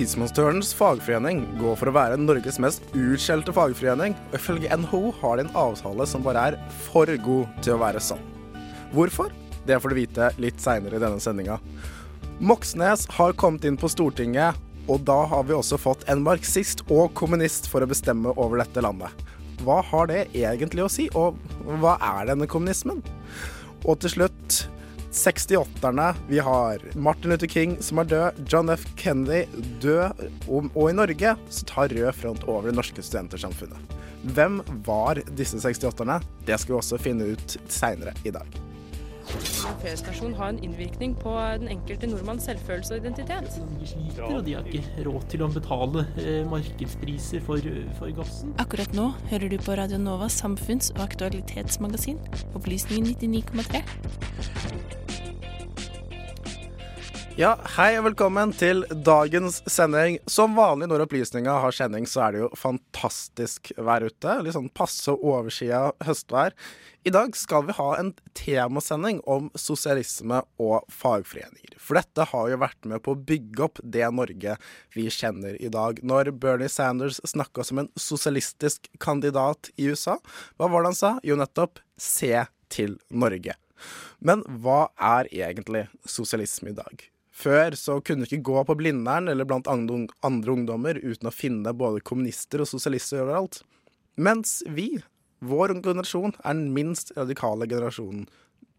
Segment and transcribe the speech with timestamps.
[0.00, 5.44] Heismonstørens fagforening går for å være Norges mest utskjelte fagforening, og ifølge NHO har de
[5.44, 8.22] en avtale som bare er for god til å være sann.
[8.94, 9.28] Hvorfor?
[9.68, 11.58] Det får du vite litt seinere i denne sendinga.
[12.40, 14.56] Moxnes har kommet inn på Stortinget,
[14.88, 18.80] og da har vi også fått en marxist og kommunist for å bestemme over dette
[18.80, 19.12] landet.
[19.60, 21.36] Hva har det egentlig å si, og
[21.84, 23.04] hva er denne kommunismen?
[23.84, 24.62] Og til slutt
[25.10, 26.14] 68-erne.
[26.28, 28.86] Vi har Martin Luther King som er død, John F.
[28.96, 29.44] Kennedy
[29.82, 33.98] død, og, og i Norge så tar rød front over det norske studentersamfunnet.
[34.36, 36.20] Hvem var disse 68-erne?
[36.46, 38.60] Det skal vi også finne ut seinere i dag.
[39.30, 40.04] Europeisk
[40.36, 41.30] har en innvirkning på
[41.60, 43.58] den enkelte nordmanns selvfølelse og identitet.
[43.80, 48.54] De sliter, og de har ikke råd til å betale eh, markedspriser for, for, gassen.
[48.62, 52.18] Akkurat nå hører du på Radio Novas samfunns- og aktualitetsmagasin,
[52.58, 54.99] Opplysningen 99,3.
[57.40, 60.18] Ja, hei og velkommen til dagens sending.
[60.28, 64.34] Som vanlig når opplysninga har sending, så er det jo fantastisk vær ute.
[64.44, 66.52] Litt sånn passe overskya høstvær.
[67.08, 71.78] I dag skal vi ha en temasending om sosialisme og fagforeninger.
[71.80, 74.58] For dette har jo vært med på å bygge opp det Norge
[74.92, 76.02] vi kjenner i dag.
[76.04, 80.18] Når Bernie Sanders snakka som en sosialistisk kandidat i USA,
[80.60, 81.14] hva var det han sa?
[81.24, 82.34] Jo, nettopp se
[82.68, 83.56] til Norge.
[84.20, 87.08] Men hva er egentlig sosialisme i dag?
[87.40, 91.72] Før så kunne du ikke gå på Blindern eller blant andre, ungdommer uten å finne
[91.72, 93.62] både kommunister og sosialister overalt.
[94.20, 94.98] Mens vi,
[95.40, 98.26] vår generasjon, er den minst radikale generasjonen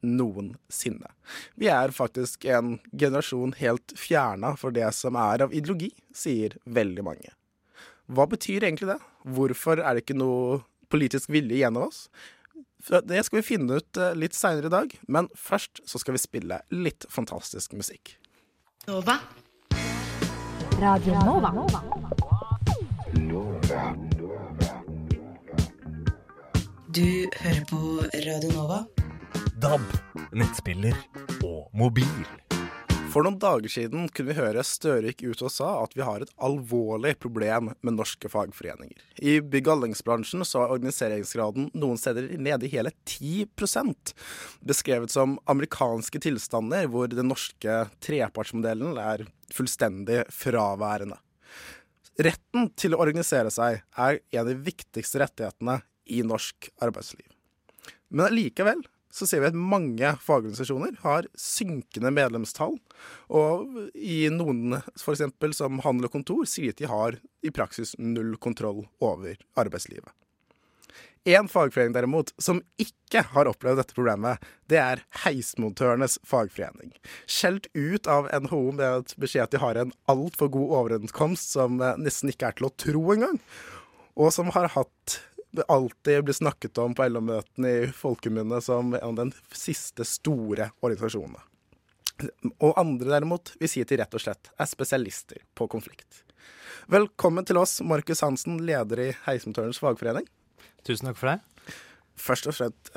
[0.02, 1.10] noensinne.
[1.58, 7.06] Vi er faktisk en generasjon helt fjerna for det som er av ideologi, sier veldig
[7.06, 7.34] mange.
[8.12, 9.00] Hva betyr egentlig det?
[9.24, 10.62] Hvorfor er det ikke noe
[10.92, 12.08] politisk vilje av oss?
[12.82, 16.24] Det skal vi finne ut eh, litt seinere i dag, men først så skal vi
[16.24, 18.16] spille litt fantastisk musikk.
[18.88, 19.20] Nova.
[20.82, 21.50] Radio Nova.
[26.96, 27.80] Du hører på
[28.26, 28.80] Radio Nova.
[29.62, 29.82] DAB,
[30.34, 30.98] nettspiller
[31.44, 32.26] og mobil.
[33.12, 36.24] For noen dager siden kunne vi høre Støre gikk ut og sa at vi har
[36.24, 39.02] et alvorlig problem med norske fagforeninger.
[39.20, 44.14] I bygg- og anleggsbransjen så er organiseringsgraden noen steder nede i hele 10%
[44.64, 51.20] Beskrevet som amerikanske tilstander hvor den norske trepartsmodellen er fullstendig fraværende.
[52.22, 57.28] Retten til å organisere seg er en av de viktigste rettighetene i norsk arbeidsliv.
[58.08, 62.78] Men likevel så ser vi at mange fagorganisasjoner har synkende medlemstall.
[63.30, 65.28] Og i noen, f.eks.
[65.58, 70.12] som Handel og Kontor, sier at de har i praksis null kontroll over arbeidslivet.
[71.30, 74.42] En fagforening derimot som ikke har opplevd dette problemet,
[74.72, 76.96] det er heismontørenes fagforening.
[77.30, 82.34] Skjelt ut av NHO med beskjed at de har en altfor god overenskomst som nesten
[82.34, 83.38] ikke er til å tro engang,
[84.18, 85.20] og som har hatt
[85.68, 91.42] alltid blir snakket om på LO-møtene i folkemunne som en av den siste store organisasjonene.
[92.62, 96.24] Og andre derimot vil si de rett og slett er spesialister på konflikt.
[96.92, 100.28] Velkommen til oss, Markus Hansen, leder i Heismotørens fagforening.
[100.88, 101.40] Tusen takk for det.
[102.22, 102.92] Først og fremst,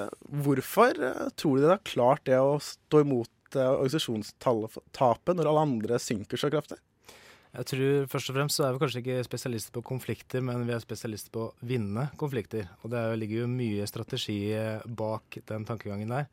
[0.45, 0.99] hvorfor
[1.39, 6.51] tror du dere har klart det å stå imot organisasjonstapet når alle andre synker så
[6.53, 6.81] kraftig?
[7.55, 10.75] Jeg tror først og fremst så er vi kanskje ikke spesialister på konflikter, men vi
[10.75, 12.67] er spesialister på å vinne konflikter.
[12.83, 14.39] Og det ligger jo mye strategi
[14.99, 16.27] bak den tankegangen der.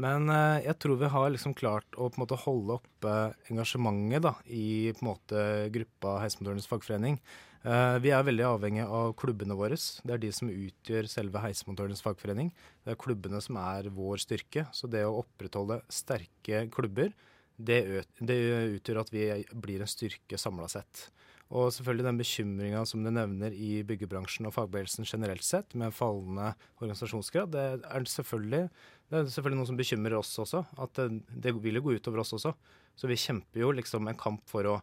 [0.00, 3.12] Men eh, jeg tror vi har liksom klart å på en måte holde oppe
[3.52, 5.42] engasjementet da, i på en måte
[5.74, 7.20] gruppa Heismontørenes fagforening.
[7.64, 9.76] Eh, vi er veldig avhengig av klubbene våre.
[9.76, 12.50] Det er de som utgjør selve Heismontørenes fagforening.
[12.82, 14.66] Det er klubbene som er vår styrke.
[14.74, 17.14] Så det å opprettholde sterke klubber
[17.56, 18.38] det, det,
[18.78, 21.08] utgjør at vi blir en styrke samla sett.
[21.54, 26.54] Og selvfølgelig den bekymringa som du nevner i byggebransjen og fagbevegelsen generelt sett, med fallende
[26.80, 28.64] organisasjonsgrad, det er selvfølgelig,
[29.12, 30.64] det er selvfølgelig noe som bekymrer oss også.
[30.80, 32.54] At det, det vil jo gå utover oss også.
[32.98, 34.78] Så vi kjemper jo liksom en kamp for å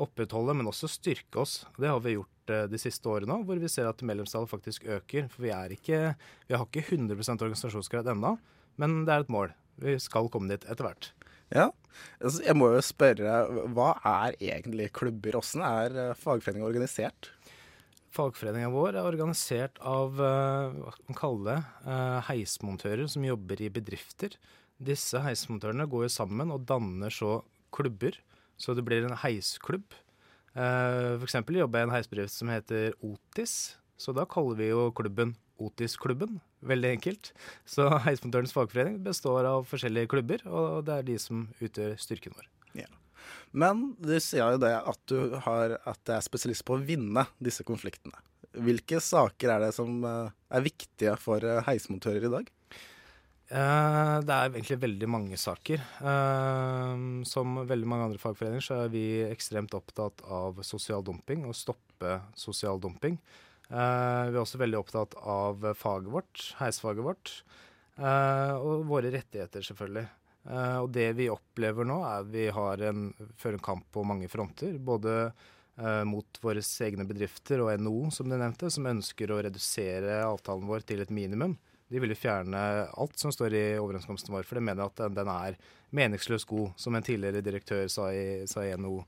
[0.00, 1.62] opprettholde, men også styrke oss.
[1.78, 5.28] Det har vi gjort eh, de siste årene hvor vi ser at medlemstallet faktisk øker.
[5.32, 6.00] For vi, ikke,
[6.48, 8.36] vi har ikke 100% organisasjonsgrad ennå,
[8.80, 9.54] men det er et mål.
[9.82, 11.12] Vi skal komme dit etter hvert.
[11.54, 11.68] Ja,
[12.18, 13.38] altså, Jeg må jo spørre,
[13.76, 15.38] hva er egentlig klubber?
[15.38, 17.30] Hvordan er eh, fagforeninga organisert?
[18.14, 21.58] Fagforeninga vår er organisert av eh, hva kan man kalle det,
[22.28, 24.34] heismontører som jobber i bedrifter.
[24.82, 27.38] Disse heismontørene går jo sammen og danner så
[27.74, 28.18] klubber
[28.58, 29.94] så det blir en heisklubb.
[30.54, 33.54] For eksempel jobber jeg i en heisbedrift som heter Otis.
[33.98, 36.40] Så da kaller vi jo klubben Otis-klubben.
[36.64, 37.30] Veldig enkelt.
[37.68, 42.48] Så Heismontørenes fagforening består av forskjellige klubber, og det er de som utgjør styrken vår.
[42.84, 42.90] Ja.
[43.54, 47.26] Men du sier jo det at du har, at det er spesialist på å vinne
[47.42, 48.16] disse konfliktene.
[48.54, 52.52] Hvilke saker er det som eh, er viktige for eh, heismontører i dag?
[53.54, 55.82] Uh, det er egentlig veldig mange saker.
[57.28, 62.16] Som veldig mange andre fagforeninger så er vi ekstremt opptatt av sosial dumping, og stoppe
[62.40, 63.18] sosial dumping.
[63.70, 67.32] Uh, vi er også veldig opptatt av faget vårt, heisfaget vårt,
[67.94, 70.08] og våre rettigheter, selvfølgelig.
[70.82, 73.04] og det vi opplever nå, er at vi har en,
[73.38, 74.74] fører en kamp på mange fronter.
[74.82, 75.30] Både
[76.02, 80.82] mot våre egne bedrifter og NHO, som du nevnte, som ønsker å redusere avtalen vår
[80.90, 81.54] til et minimum.
[81.94, 82.60] De vil jo fjerne
[82.90, 85.58] alt som står i overenskomsten vår, for de mener at den er
[85.94, 89.04] meningsløst god, som en tidligere direktør sa i, sa i NHO.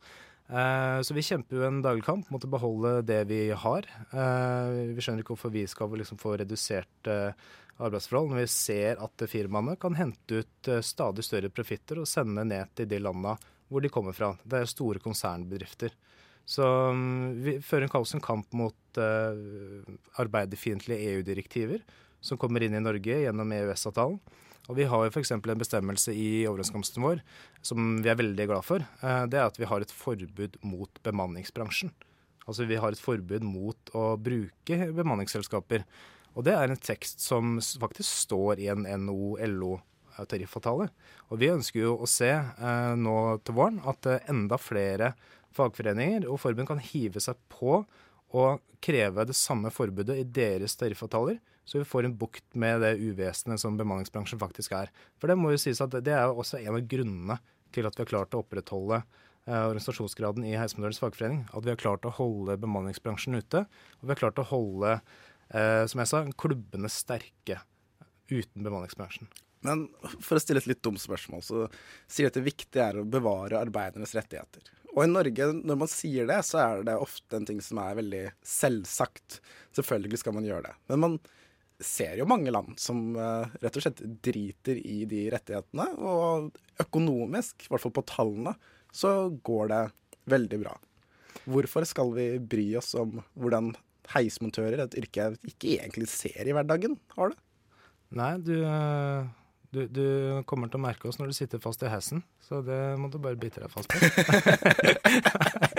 [0.47, 3.89] Uh, så vi kjemper jo en daglig kamp mot å beholde det vi har.
[4.13, 7.11] Uh, vi skjønner ikke hvorfor vi skal liksom få redusert
[7.77, 12.73] arbeidsforhold når vi ser at firmaene kan hente ut stadig større profitter og sende ned
[12.79, 13.35] til de landa
[13.69, 14.31] hvor de kommer fra.
[14.47, 15.93] Det er store konsernbedrifter.
[16.47, 16.65] Så
[16.95, 19.01] um, vi fører en kamp mot
[20.17, 21.83] arbeiderfiendtlige EU-direktiver
[22.23, 24.21] som kommer inn i Norge gjennom EØS-avtalen.
[24.67, 25.31] Og Vi har jo f.eks.
[25.31, 27.23] en bestemmelse i overenskomsten vår
[27.65, 28.83] som vi er veldig glad for.
[28.83, 31.93] Eh, det er at vi har et forbud mot bemanningsbransjen.
[32.47, 35.87] Altså Vi har et forbud mot å bruke bemanningsselskaper.
[36.37, 40.91] Og det er en tekst som faktisk står i en NO-LO-tariffavtale.
[41.31, 43.17] Og vi ønsker jo å se eh, nå
[43.47, 45.15] til våren at eh, enda flere
[45.57, 47.81] fagforeninger og forbund kan hive seg på
[48.37, 52.95] og kreve det samme forbudet i deres tariffavtaler så vi får en bukt med det
[53.03, 54.93] uvesenet som bemanningsbransjen faktisk er.
[55.19, 57.39] For det må jo sies at det er jo også en av grunnene
[57.75, 61.43] til at vi har klart å opprettholde eh, organisasjonsgraden i Heismodellens fagforening.
[61.51, 63.65] At vi har klart å holde bemanningsbransjen ute.
[63.99, 65.01] Og vi har klart å holde,
[65.51, 67.59] eh, som jeg sa, klubbene sterke
[68.31, 69.27] uten bemanningsbransjen.
[69.67, 69.89] Men
[70.23, 71.67] for å stille et litt dumt spørsmål, så
[72.07, 74.71] sier at det viktige er å bevare arbeidernes rettigheter.
[74.97, 77.99] Og i Norge, når man sier det, så er det ofte en ting som er
[77.99, 79.41] veldig selvsagt.
[79.77, 80.77] Selvfølgelig skal man gjøre det.
[80.93, 81.19] Men man
[81.83, 85.89] ser jo mange land som uh, rett og slett driter i de rettighetene.
[86.01, 86.51] Og
[86.83, 88.57] økonomisk, i hvert fall på tallene,
[88.95, 89.83] så går det
[90.33, 90.77] veldig bra.
[91.47, 93.75] Hvorfor skal vi bry oss om hvordan
[94.15, 97.41] heismontører, et yrke jeg ikke egentlig ser i hverdagen, har det?
[98.17, 98.55] Nei, du,
[99.75, 100.05] du, du,
[100.47, 103.19] kommer til å merke oss når du sitter fast i heisen, så det må du
[103.23, 103.99] bare bite deg fast på.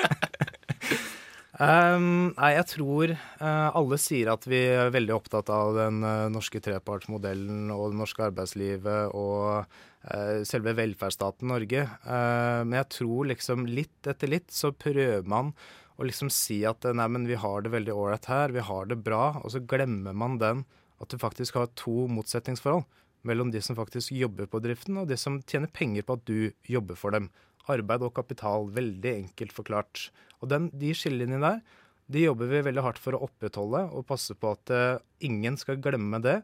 [1.57, 6.27] Um, nei, jeg tror uh, alle sier at vi er veldig opptatt av den uh,
[6.29, 11.87] norske trepartsmodellen og det norske arbeidslivet og uh, selve velferdsstaten Norge.
[12.05, 15.49] men jeg tror liksom litt etter litt så prøver man
[15.97, 19.01] å liksom si at nei, men vi har det veldig ålreit her, vi har det
[19.01, 20.63] bra, og så glemmer man den
[21.01, 22.85] at du faktisk har to motsetningsforhold
[23.27, 26.69] mellom de som faktisk jobber på driften, og de som tjener penger på at du
[26.69, 27.31] jobber for dem.
[27.73, 30.07] Arbeid og kapital, veldig enkelt forklart.
[30.41, 34.35] Og den, de skillelinjene der de jobber vi veldig hardt for å opprettholde og passe
[34.39, 36.39] på at uh, ingen skal glemme det.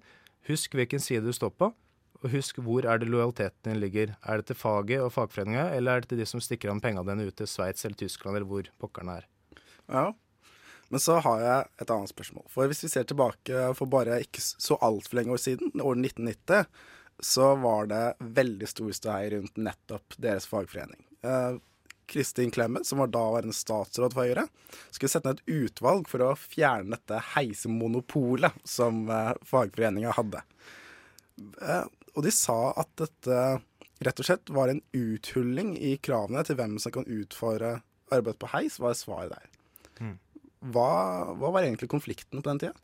[0.50, 1.70] Husk hvilken side du står på,
[2.20, 4.12] og husk hvor er det lojaliteten din ligger.
[4.28, 7.06] Er det til faget og fagforeninga, eller er det til de som stikker an pengene
[7.08, 9.30] dine ut til Sveits eller Tyskland, eller hvor pokkerne er?
[9.88, 10.10] Ja,
[10.92, 12.44] men så har jeg et annet spørsmål.
[12.52, 16.68] For hvis vi ser tilbake for bare ikke så altfor lenge år siden, år 1990,
[17.24, 18.04] så var det
[18.36, 21.00] veldig stor ståhei rundt nettopp deres fagforening.
[21.24, 21.60] Uh,
[22.14, 24.46] Kristin Clemet, som var en statsråd for Høyre,
[24.92, 30.44] skulle sette ned et utvalg for å fjerne dette heisemonopolet som eh, fagforeninga hadde.
[31.62, 33.40] Eh, og de sa at dette
[34.04, 37.78] rett og slett var en uthulling i kravene til hvem som kan utføre
[38.14, 39.50] arbeid på heis, var svaret der.
[40.04, 40.18] Mm.
[40.76, 40.90] Hva,
[41.34, 42.76] hva, var egentlig konflikten på den tida?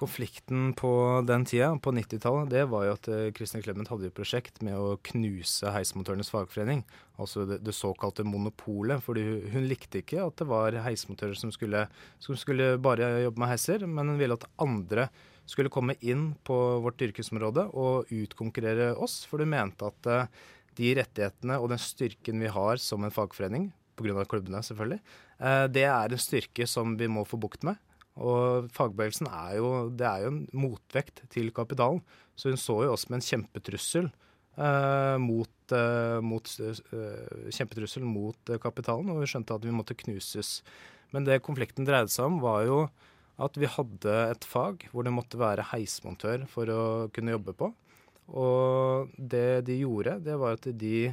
[0.00, 0.90] Konflikten på
[1.28, 4.78] den tida, på 90-tallet, det var jo at eh, Kristin Clemet hadde et prosjekt med
[4.80, 6.80] å knuse heismontørenes fagforening.
[7.20, 9.02] Altså det, det såkalte monopolet.
[9.04, 11.84] fordi hun, likte ikke at det var heismontører som skulle,
[12.24, 15.10] som skulle bare jobbe med heiser, men hun ville at andre
[15.44, 19.22] skulle komme inn på vårt yrkesområde og utkonkurrere oss.
[19.28, 20.42] For hun mente at eh,
[20.80, 23.68] de rettighetene og den styrken vi har som en fagforening,
[24.00, 24.24] pga.
[24.24, 25.02] klubbene selvfølgelig,
[25.38, 27.76] eh, det er en styrke som vi må få bukt med.
[28.20, 32.02] Og fagbevegelsen er jo, det er jo en motvekt til kapitalen.
[32.36, 36.82] Så hun så jo oss med en kjempetrussel eh, mot, eh, mot eh,
[37.52, 40.58] kjempetrussel mot kapitalen, og vi skjønte at vi måtte knuses.
[41.12, 42.84] Men det konflikten dreide seg om, var jo
[43.42, 46.82] at vi hadde et fag hvor det måtte være heismontør for å
[47.14, 47.72] kunne jobbe på.
[48.32, 51.12] Og det de gjorde, det var at de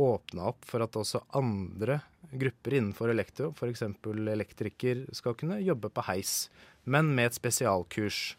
[0.00, 2.00] åpna opp for at også andre
[2.40, 3.84] grupper innenfor elektro, f.eks.
[4.34, 6.48] elektriker, skal kunne jobbe på heis,
[6.84, 8.36] men med et spesialkurs.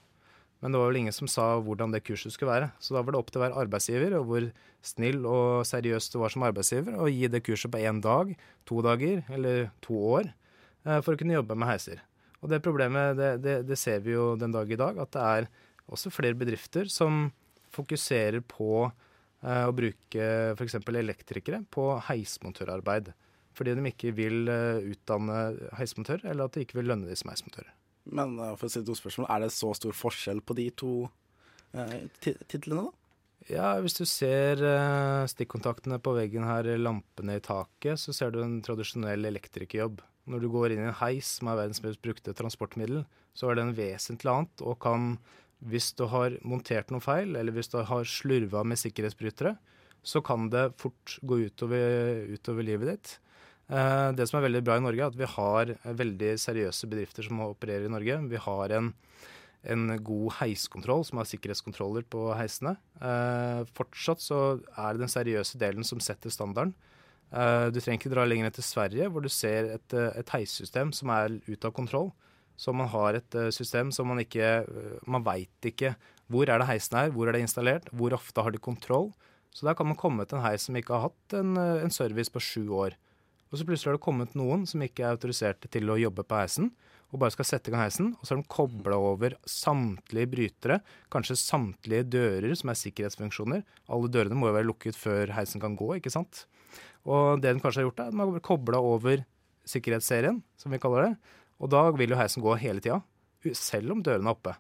[0.64, 2.72] Men det var vel ingen som sa hvordan det kurset skulle være.
[2.82, 4.48] Så da var det opp til hver arbeidsgiver, og hvor
[4.86, 8.32] snill og seriøs du var som arbeidsgiver, å gi det kurset på én dag,
[8.66, 12.02] to dager eller to år eh, for å kunne jobbe med heiser.
[12.42, 15.26] Og det problemet, det, det, det ser vi jo den dag i dag, at det
[15.26, 15.50] er
[15.92, 17.28] også flere bedrifter som
[17.74, 20.78] fokuserer på uh, å bruke f.eks.
[20.78, 23.12] elektrikere på heismontørarbeid.
[23.56, 25.40] Fordi de ikke vil uh, utdanne
[25.80, 27.72] heismontører, eller at de ikke vil lønne de som heismontører.
[28.12, 30.94] Men uh, for å si to spørsmål, er det så stor forskjell på de to
[32.24, 32.92] titlene, da?
[33.52, 34.62] Ja, hvis du ser
[35.30, 40.00] stikkontaktene på veggen her, lampene i taket, så ser du en tradisjonell elektrikerjobb.
[40.32, 43.04] Når du går inn i en heis, som er verdens mest brukte transportmiddel,
[43.36, 45.18] så er det en vesentlig annet og kan
[45.66, 49.56] hvis du har montert noe feil, eller hvis du har slurva med sikkerhetsbrytere,
[50.06, 53.14] så kan det fort gå utover, utover livet ditt.
[53.66, 57.26] Eh, det som er veldig bra i Norge, er at vi har veldig seriøse bedrifter
[57.26, 58.18] som opererer i Norge.
[58.30, 58.92] Vi har en,
[59.66, 62.76] en god heiskontroll som har sikkerhetskontroller på heisene.
[63.02, 64.42] Eh, fortsatt så
[64.76, 66.76] er det den seriøse delen som setter standarden.
[67.34, 71.10] Eh, du trenger ikke dra lenger til Sverige, hvor du ser et, et heissystem som
[71.16, 72.14] er ute av kontroll.
[72.56, 74.48] Så man har et system som man ikke
[75.12, 75.90] Man veit ikke
[76.32, 79.10] hvor er det heisen er, hvor er det installert, hvor ofte har de kontroll.
[79.52, 82.32] Så der kan man komme til en heis som ikke har hatt en, en service
[82.32, 82.96] på sju år.
[83.56, 86.36] Og så plutselig har det kommet noen som ikke er autoriserte til å jobbe på
[86.36, 86.74] heisen,
[87.14, 88.10] og bare skal sette i gang heisen.
[88.20, 90.82] Og så har de kobla over samtlige brytere,
[91.14, 93.62] kanskje samtlige dører som er sikkerhetsfunksjoner.
[93.96, 96.42] Alle dørene må jo være lukket før heisen kan gå, ikke sant.
[97.08, 99.24] Og det de kanskje har gjort, er at de har kobla over
[99.72, 101.14] sikkerhetsserien, som vi kaller det.
[101.64, 103.00] Og da vil jo heisen gå hele tida,
[103.56, 104.58] selv om dørene er oppe.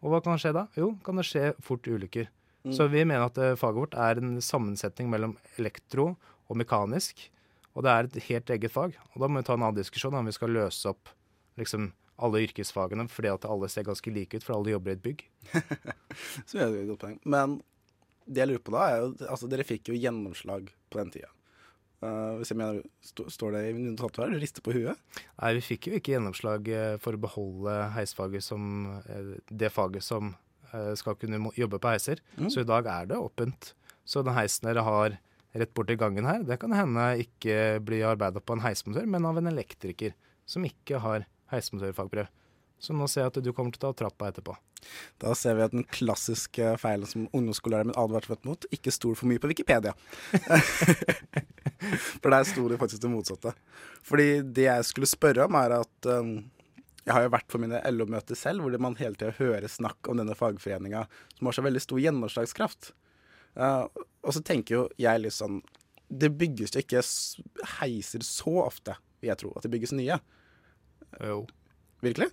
[0.00, 0.64] Og hva kan skje da?
[0.80, 2.32] Jo, kan det skje fort ulykker.
[2.64, 2.72] Mm.
[2.72, 6.14] Så vi mener at uh, faget vårt er en sammensetning mellom elektro
[6.48, 7.26] og mekanisk.
[7.72, 8.96] Og det er et helt eget fag.
[9.14, 11.10] Og da må vi ta en annen diskusjon om vi skal løse opp
[11.60, 11.90] liksom,
[12.22, 15.24] alle yrkesfagene fordi at alle ser ganske like ut, for alle jobber i et bygg.
[16.48, 17.20] Så er det et godt poeng.
[17.24, 17.60] Men
[18.26, 21.32] det jeg lurer på da, er jo Altså, dere fikk jo gjennomslag på den tida.
[22.02, 24.32] Uh, hvis jeg mener, st Står det i notatet her?
[24.34, 24.98] Du rister på huet?
[25.38, 30.06] Nei, vi fikk jo ikke gjennomslag eh, for å beholde heisfaget som uh, det faget
[30.06, 30.34] som
[30.96, 32.22] skal kunne jobbe på heiser.
[32.40, 32.46] Mm.
[32.48, 33.74] Så i dag er det åpent.
[34.08, 35.18] Så den heisen dere har
[35.52, 39.40] rett borti gangen her, det kan hende ikke bli arbeida på en heismontør, men av
[39.40, 40.14] en elektriker
[40.48, 42.30] som ikke har heismontørfagbrev.
[42.82, 44.56] Så nå ser jeg at du kommer til å ta trappa etterpå.
[45.22, 49.30] Da ser vi at den klassiske feilen som ungdomsskolelæreren min advarte mot, ikke stol for
[49.30, 49.94] mye på Wikipedia.
[52.22, 53.52] For der sto det faktisk det motsatte.
[54.06, 56.36] Fordi det jeg skulle spørre om, er at um,
[57.02, 60.20] jeg har jo vært på mine LO-møter selv, hvor man hele tida hører snakk om
[60.20, 61.04] denne fagforeninga
[61.34, 62.92] som har så veldig stor gjennomslagskraft.
[63.58, 63.90] Uh,
[64.22, 65.60] og så tenker jo jeg litt sånn
[66.06, 67.02] Det bygges jo ikke
[67.80, 70.18] heiser så ofte, vil jeg tro, at det bygges nye.
[71.24, 71.42] Jo.
[72.04, 72.28] Virkelig?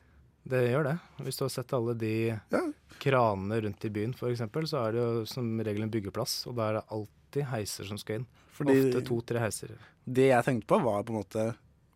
[0.50, 0.96] Det gjør det.
[1.24, 2.62] Hvis du har sett alle de ja.
[3.00, 6.67] kranene rundt i byen f.eks., så er det jo som regel en byggeplass, og da
[6.67, 8.27] er det alltid heiser som skal inn.
[8.58, 9.75] Fordi Ofte to-tre heiser.
[10.03, 11.50] Det jeg tenkte på, var på en måte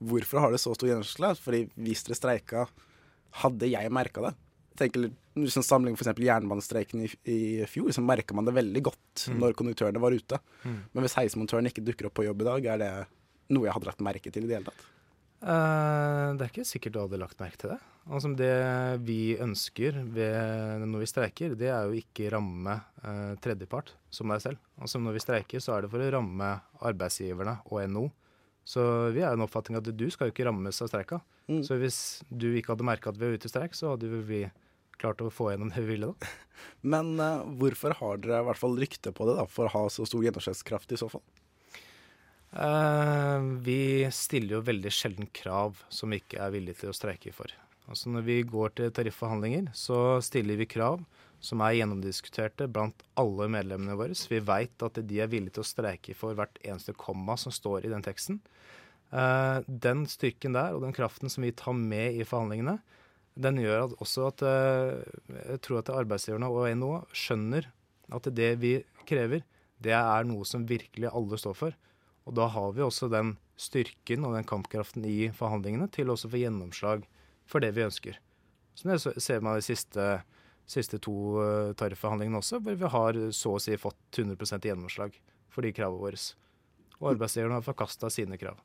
[0.03, 1.39] Hvorfor har det så stor gjennomslagskraft?
[1.45, 2.63] Fordi hvis dere streika,
[3.39, 4.33] hadde jeg merka det.
[4.73, 5.05] Jeg tenker
[5.39, 6.13] liksom samling f.eks.
[6.21, 9.37] jernbanestreiken i, i fjor, så merka man det veldig godt mm.
[9.41, 10.39] når konduktørene var ute.
[10.63, 10.79] Mm.
[10.93, 12.91] Men hvis heismontøren ikke dukker opp på jobb i dag, er det
[13.53, 14.89] noe jeg hadde lagt merke til i det hele tatt?
[15.43, 17.79] Uh, det er ikke sikkert du hadde lagt merke til det.
[18.03, 18.53] Altså Det
[19.07, 24.43] vi ønsker ved, når vi streiker, det er jo ikke ramme uh, tredjepart som deg
[24.43, 24.61] selv.
[24.79, 28.09] Altså Når vi streiker, så er det for å ramme arbeidsgiverne og NO.
[28.63, 31.19] Så vi er jo en oppfatning at du skal jo ikke rammes av streika.
[31.51, 31.59] Mm.
[31.67, 31.99] Så hvis
[32.31, 34.45] du ikke hadde merka at vi var ute i streik, så hadde vi
[35.03, 36.33] klart å få gjennom det vi ville da.
[36.93, 39.87] Men uh, hvorfor har dere i hvert fall rykte på det, da, for å ha
[39.91, 41.23] så stor gjennomslagskraft i så fall?
[42.53, 47.33] Uh, vi stiller jo veldig sjelden krav som vi ikke er villige til å streike
[47.35, 47.53] for.
[47.89, 51.03] Altså Når vi går til tarifforhandlinger, så stiller vi krav
[51.43, 54.15] som er gjennomdiskuterte blant alle medlemmene våre.
[54.15, 57.83] Vi veit at de er villige til å streike for hvert eneste komma som står
[57.83, 58.39] i den teksten.
[59.11, 62.77] Eh, den styrken der og den kraften som vi tar med i forhandlingene,
[63.35, 64.99] den gjør at også at eh,
[65.49, 67.69] jeg tror at arbeidsgiverne og NHO skjønner
[68.13, 68.75] at det vi
[69.09, 69.41] krever,
[69.83, 71.77] det er noe som virkelig alle står for.
[72.23, 76.33] Og da har vi også den styrken og den kampkraften i forhandlingene til også å
[76.33, 77.07] få gjennomslag
[77.49, 78.19] for det vi ønsker.
[78.73, 80.05] Så det ser man de siste,
[80.65, 85.17] siste to tariffforhandlingene tarifforhandlingene også, hvor vi har så å si fått 100% gjennomslag
[85.53, 86.21] for de kravene våre.
[87.01, 88.61] Og arbeidsgiverne har forkasta sine krav.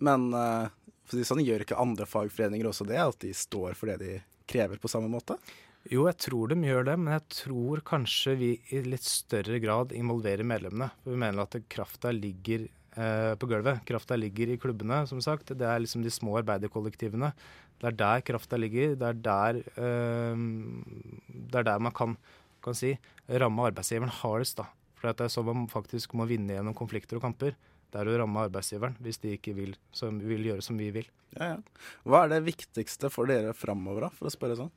[0.00, 0.70] Men uh,
[1.08, 3.00] for sånn, gjør ikke andre fagforeninger også det?
[3.02, 4.16] At de står for det de
[4.50, 5.36] krever på samme måte?
[5.90, 9.94] Jo, jeg tror de gjør det, men jeg tror kanskje vi i litt større grad
[9.96, 10.92] involverer medlemmene.
[11.02, 13.82] For vi mener at krafta ligger eh, på gulvet.
[13.88, 15.50] Krafta ligger i klubbene, som sagt.
[15.58, 17.32] Det er liksom de små arbeiderkollektivene.
[17.82, 18.94] Det er der krafta ligger.
[19.00, 20.46] Det er der, eh,
[21.50, 22.14] det er der man kan,
[22.62, 22.94] kan si,
[23.26, 24.62] ramme arbeidsgiveren hardest.
[24.62, 24.70] da.
[25.00, 27.58] For det er sånn man faktisk må vinne gjennom konflikter og kamper.
[27.92, 31.08] Det er å ramme arbeidsgiveren hvis de ikke vil, som, vil gjøre som vi vil.
[31.36, 31.88] Ja, ja.
[32.08, 34.72] Hva er det viktigste for dere framover, for å spørre sånn?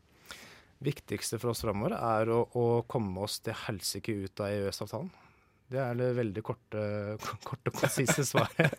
[0.83, 5.11] viktigste for oss framover er å, å, komme oss til helsike ut av EØS-avtalen.
[5.71, 6.81] Det er det veldig korte,
[7.47, 8.75] korte og konsise svaret.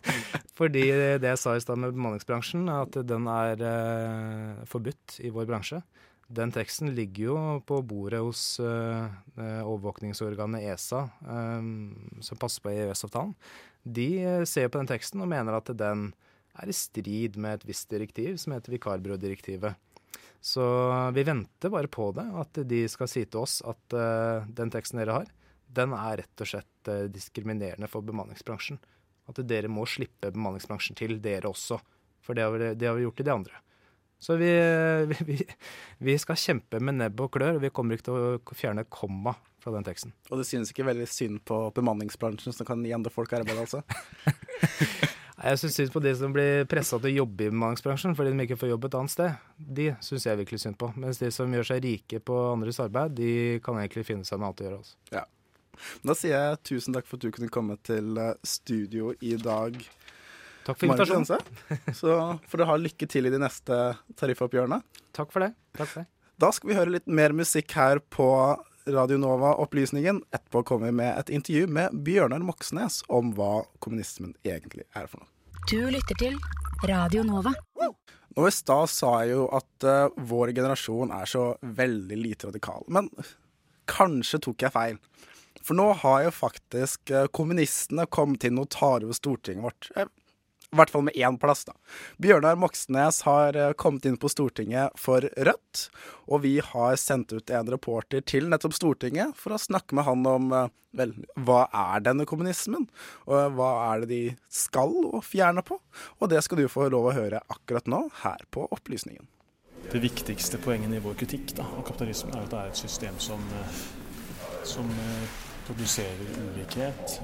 [0.57, 0.85] Fordi
[1.21, 5.49] det jeg sa i stad med bemanningsbransjen, er at den er eh, forbudt i vår
[5.49, 5.81] bransje.
[6.27, 9.05] Den teksten ligger jo på bordet hos eh,
[9.37, 11.69] overvåkningsorganet ESA, eh,
[12.23, 13.35] som passer på EØS-avtalen.
[13.87, 16.11] De eh, ser på den teksten og mener at den
[16.57, 19.77] er i strid med et visst direktiv som heter vikarbyrådirektivet.
[20.41, 20.63] Så
[21.13, 25.01] vi venter bare på det, at de skal si til oss at uh, den teksten
[25.01, 25.31] dere har,
[25.67, 28.79] den er rett og slett uh, diskriminerende for bemanningsbransjen.
[29.27, 31.79] At dere må slippe bemanningsbransjen til, dere også.
[32.23, 33.61] For det har vi, det har vi gjort til de andre.
[34.23, 34.49] Så vi,
[35.29, 35.37] vi,
[36.05, 39.35] vi, skal kjempe med nebb og klør, og vi kommer ikke til å fjerne komma
[39.67, 40.15] fra den teksten.
[40.31, 43.83] Og det synes ikke veldig synd på bemanningsbransjen som kan gi andre folk arbeid, altså?
[45.37, 48.45] Jeg syns synd på de som blir pressa til å jobbe i bemanningsbransjen fordi de
[48.47, 49.35] ikke får jobb et annet sted.
[49.77, 50.89] De syns jeg virkelig synd på.
[50.97, 54.49] Mens de som gjør seg rike på andres arbeid, de kan egentlig finne seg noe
[54.49, 54.79] annet å gjøre.
[54.81, 54.97] Altså.
[55.13, 55.23] Ja.
[56.09, 59.77] Da sier jeg tusen takk for at du kunne komme til eh, studio i dag.
[60.65, 61.93] Takk for invitasjonen.
[61.95, 62.17] Så
[62.49, 63.77] får du ha lykke til i de neste
[64.17, 64.81] tariffoppgjørene.
[65.15, 65.53] Takk for det.
[65.77, 66.09] Takk for det.
[66.41, 68.27] Da skal vi høre litt mer musikk her på
[68.87, 70.21] Radio Nova-opplysningen.
[70.31, 75.21] Etterpå kommer vi med et intervju med Bjørnar Moxnes om hva kommunismen egentlig er for
[75.21, 75.31] noe.
[75.67, 76.37] Du lytter til
[76.87, 77.51] Radio Nova.
[78.37, 82.85] Nå i stad sa jeg jo at uh, vår generasjon er så veldig lite radikal.
[82.87, 83.09] Men
[83.89, 84.99] kanskje tok jeg feil.
[85.65, 89.89] For nå har jo faktisk uh, kommunistene kommet inn og tar over Stortinget vårt.
[89.95, 90.11] Jeg
[90.73, 91.73] i hvert fall med én plass, da.
[92.19, 95.85] Bjørnar Moxnes har eh, kommet inn på Stortinget for Rødt.
[96.27, 100.25] Og vi har sendt ut en reporter til nettopp Stortinget for å snakke med han
[100.27, 101.13] om eh, vel,
[101.47, 102.89] hva er denne kommunismen?
[103.29, 105.79] Og hva er det de skal og fjerne på?
[106.19, 109.23] Og det skal du få lov å høre akkurat nå, her på Opplysningen.
[109.87, 113.21] Det viktigste poenget i vår kritikk da, av kapitalismen er at det er et system
[113.23, 113.79] som, eh,
[114.67, 114.91] som
[115.67, 117.17] produserer ulikhet,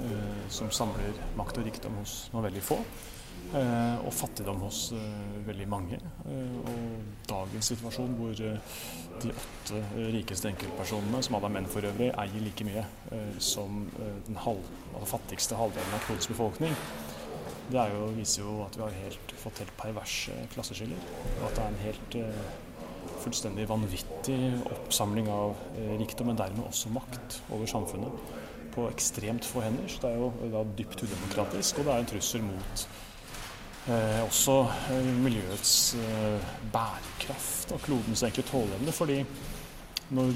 [0.52, 2.80] som samler makt og rikdom hos noen veldig få.
[3.54, 6.00] Eh, og fattigdom hos eh, veldig mange.
[6.26, 9.82] Eh, og dagens situasjon hvor de åtte
[10.16, 12.86] rikeste enkeltpersonene, som alle er menn for øvrig, eier like mye
[13.38, 13.84] som
[14.26, 16.74] den halv, altså fattigste halvdelen av klodens befolkning,
[17.70, 21.06] det jo, viser jo at vi har helt, fått helt perverse klasseskiller.
[21.38, 22.18] Og at det er en helt
[23.24, 25.56] fullstendig vanvittig oppsamling av
[26.02, 28.36] rikdom, men dermed også makt over samfunnet
[28.74, 29.88] på ekstremt få hender.
[29.88, 32.88] Så det er jo da dypt udemokratisk, og det er en trussel mot
[34.24, 34.58] også
[34.94, 38.92] eh, miljøets eh, bærekraft og klodens egentlig tåleevne.
[38.92, 39.26] Fordi
[40.10, 40.34] når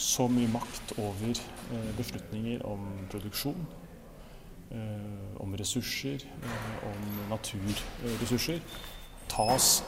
[0.00, 3.66] så mye makt over eh, beslutninger om produksjon,
[4.70, 8.60] eh, om ressurser, eh, om naturressurser,
[9.28, 9.82] tas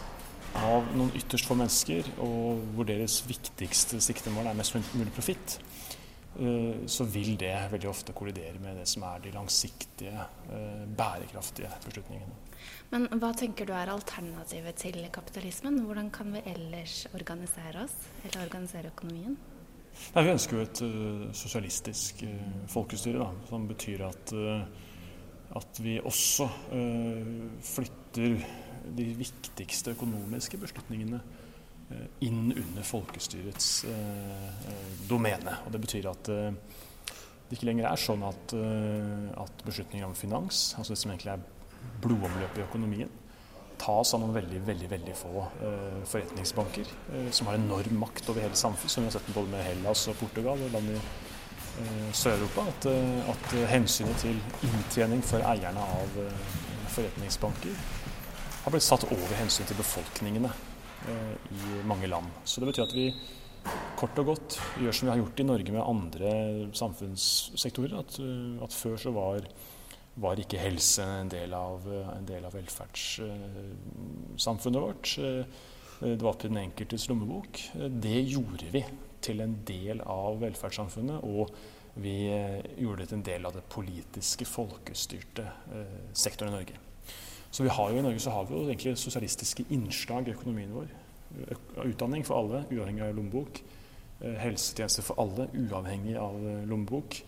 [0.57, 5.59] av noen ytterst få mennesker, og hvor deres viktigste siktemål er mest mulig profitt,
[6.33, 10.25] så vil det veldig ofte kollidere med det som er de langsiktige,
[10.97, 12.39] bærekraftige beslutningene.
[12.93, 15.81] Men hva tenker du er alternativet til kapitalismen?
[15.87, 19.37] Hvordan kan vi ellers organisere oss, eller organisere økonomien?
[20.13, 22.35] Nei, vi ønsker jo et uh, sosialistisk uh,
[22.73, 24.65] folkestyre, da, som betyr at, uh,
[25.61, 26.49] at vi også
[27.65, 28.37] flytter
[28.97, 31.21] de viktigste økonomiske beslutningene
[32.25, 33.71] inn under folkestyrets
[35.09, 35.57] domene.
[35.67, 38.55] Og Det betyr at det ikke lenger er sånn at,
[39.43, 41.43] at beslutninger om finans, altså det som egentlig er
[42.03, 43.11] blodomløpet i økonomien
[43.83, 48.45] tas av noen veldig veldig, veldig få eh, forretningsbanker eh, som har enorm makt over
[48.45, 52.11] hele samfunnet, som vi har sett både med Hellas og Portugal og land i eh,
[52.15, 52.67] Sør-Europa.
[52.75, 56.53] At, eh, at, hensynet til inntjening for eierne av eh,
[56.95, 57.81] forretningsbanker
[58.63, 60.72] har blitt satt over hensynet til befolkningene eh,
[61.09, 62.29] i mange land.
[62.45, 63.07] Så det betyr at vi
[63.99, 66.31] kort og godt gjør som vi har gjort i Norge med andre
[66.79, 67.95] samfunnssektorer.
[68.01, 68.13] At,
[68.67, 69.41] at før så var
[70.21, 75.17] var ikke helse en del av, en del av velferdssamfunnet vårt.
[76.03, 77.53] Det var til den enkeltes lommebok.
[77.73, 78.83] Det gjorde vi
[79.23, 81.25] til en del av velferdssamfunnet.
[81.25, 81.51] Og
[82.03, 82.31] vi
[82.81, 85.45] gjorde det til en del av det politiske, folkestyrte
[85.77, 86.77] eh, sektoren i Norge.
[87.53, 90.73] Så vi har jo i Norge så har vi jo egentlig sosialistiske innslag i økonomien
[90.73, 90.91] vår.
[91.85, 93.63] Utdanning for alle, uavhengig av lommebok.
[94.23, 97.21] Eh, helsetjenester for alle, uavhengig av lommebok.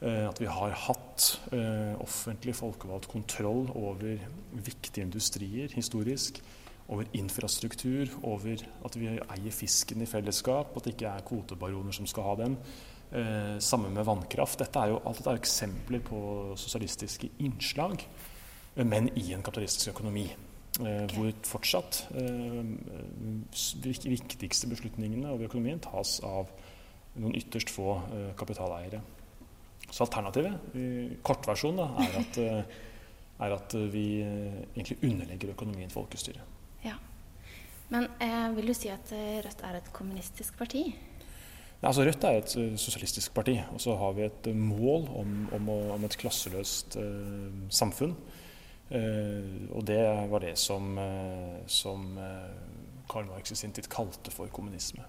[0.00, 4.20] Eh, at vi har hatt eh, offentlig folkevalgt kontroll over
[4.52, 6.42] viktige industrier historisk.
[6.88, 12.06] Over infrastruktur, over at vi eier fisken i fellesskap, at det ikke er kvotebaroner som
[12.08, 12.56] skal ha den.
[13.10, 14.62] Eh, sammen med vannkraft.
[14.62, 16.20] Dette er jo, alt dette er eksempler på
[16.60, 18.37] sosialistiske innslag, eh,
[18.84, 20.28] men i en kapitalistisk økonomi.
[20.78, 21.14] Eh, okay.
[21.16, 26.50] Hvor fortsatt de viktigste beslutningene over økonomien tas av
[27.18, 27.96] noen ytterst få
[28.38, 29.00] kapitaleiere.
[29.90, 30.52] Så alternativet,
[31.24, 32.62] kortversjonen, er at, eh,
[33.40, 36.42] er at vi eh, egentlig underlegger økonomien folkestyret.
[36.84, 36.98] Ja.
[37.88, 40.84] Men eh, vil du si at eh, Rødt er et kommunistisk parti?
[40.88, 43.56] Nei, altså Rødt er et sosialistisk parti.
[43.72, 48.12] Og så har vi et mål om, om, om et klasseløst eh, samfunn.
[48.88, 50.96] Eh, og det var det som,
[51.66, 52.10] som
[53.08, 55.04] Karl Marx i sin tid kalte for kommunisme.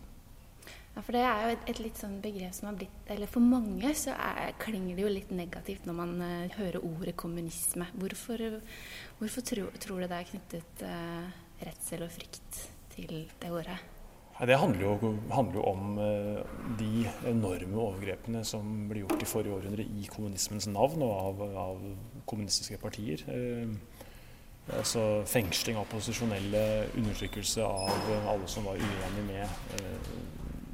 [0.95, 3.45] Ja, for det er jo et, et, litt sånn begrep som har blitt Eller for
[3.45, 7.87] mange så er, klinger det jo litt negativt når man uh, hører ordet kommunisme.
[8.01, 8.43] Hvorfor,
[9.21, 11.29] hvorfor tro, tror du det er knyttet uh,
[11.63, 12.65] redsel og frykt
[12.97, 13.77] til det ordet?
[14.39, 19.57] Det handler jo, handler jo om uh, de enorme overgrepene som ble gjort i forrige
[19.57, 21.81] århundre i kommunismens navn og av, av
[22.29, 23.25] kommunistiske partier.
[24.69, 29.59] altså Fengsling av opposisjonelle, undertrykkelse av alle som var uenig med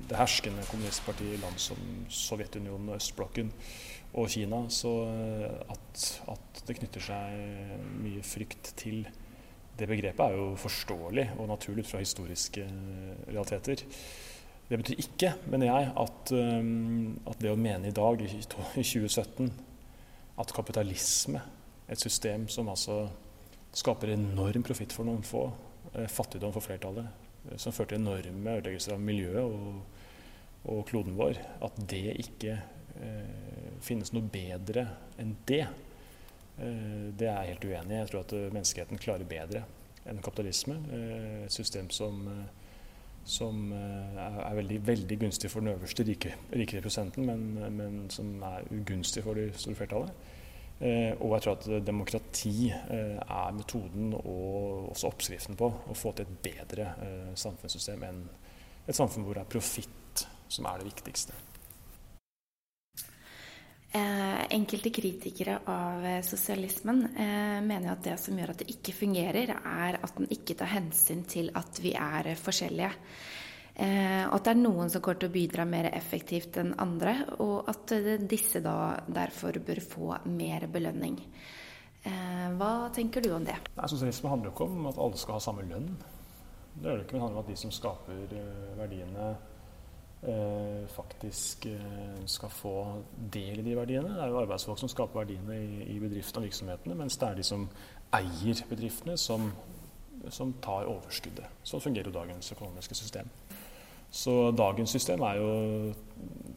[0.09, 3.51] det herskende kommunistpartiet i land som Sovjetunionen, østblokken
[4.13, 4.65] og Kina.
[4.69, 7.39] Så eh, at, at, det knytter seg
[8.01, 9.05] mye frykt til
[9.79, 13.83] det begrepet, er jo forståelig og naturlig ut fra historiske eh, realiteter.
[14.65, 16.71] Det betyr ikke, mener jeg, at, eh,
[17.31, 19.51] at det å mene i dag, i 2017,
[20.41, 21.43] at kapitalisme,
[21.87, 23.05] et system som altså
[23.75, 25.47] skaper enorm profitt for noen få,
[26.11, 27.05] fattigdom for flertallet,
[27.61, 29.77] som fører til enorme ødeleggelser av miljøet og
[30.71, 32.55] og kloden vår, at det ikke
[32.97, 34.87] eh, finnes noe bedre
[35.21, 35.84] enn det, eh,
[36.57, 37.99] det er jeg helt uenig i.
[37.99, 39.65] Jeg tror at eh, menneskeheten klarer bedre
[40.09, 40.77] enn kapitalisme.
[40.93, 42.45] Eh, et system som, eh,
[43.25, 48.35] som eh, er veldig, veldig, gunstig for den øverste rike, rikere prosenten, men, men, som
[48.43, 50.31] er ugunstig for det store flertallet.
[51.19, 56.41] og jeg tror at demokrati er metoden og også oppskriften på å få til et
[56.43, 56.89] bedre
[57.39, 58.19] samfunnssystem enn
[58.83, 61.31] et samfunn hvor det er profitt som er det viktigste.
[63.95, 68.91] Eh, enkelte kritikere av eh, sosialismen eh, mener at det som gjør at det ikke
[68.97, 72.91] fungerer, er at den ikke tar hensyn til at vi er forskjellige.
[73.75, 77.11] Og at det er noen som går til å bidra mer effektivt enn andre,
[77.43, 77.91] og at
[78.23, 81.17] disse da derfor bør få mer belønning.
[82.55, 83.57] Hva tenker du om det?
[83.75, 85.89] Nei, Sosialisme handler jo ikke om at alle skal ha samme lønn.
[86.71, 88.39] Det gjør det ikke, men handler om at de som skaper
[88.79, 89.27] verdiene,
[90.95, 92.75] faktisk eh, skal få
[93.33, 94.13] del i de verdiene.
[94.15, 97.45] Det er jo arbeidsfolk som skaper verdiene i, bedriftene og virksomhetene, mens det er de
[97.45, 97.67] som
[98.15, 99.51] eier bedriftene, som,
[100.29, 101.61] som tar overskuddet.
[101.67, 103.29] Sånn fungerer jo dagens økonomiske system.
[104.15, 105.53] Så dagens system er jo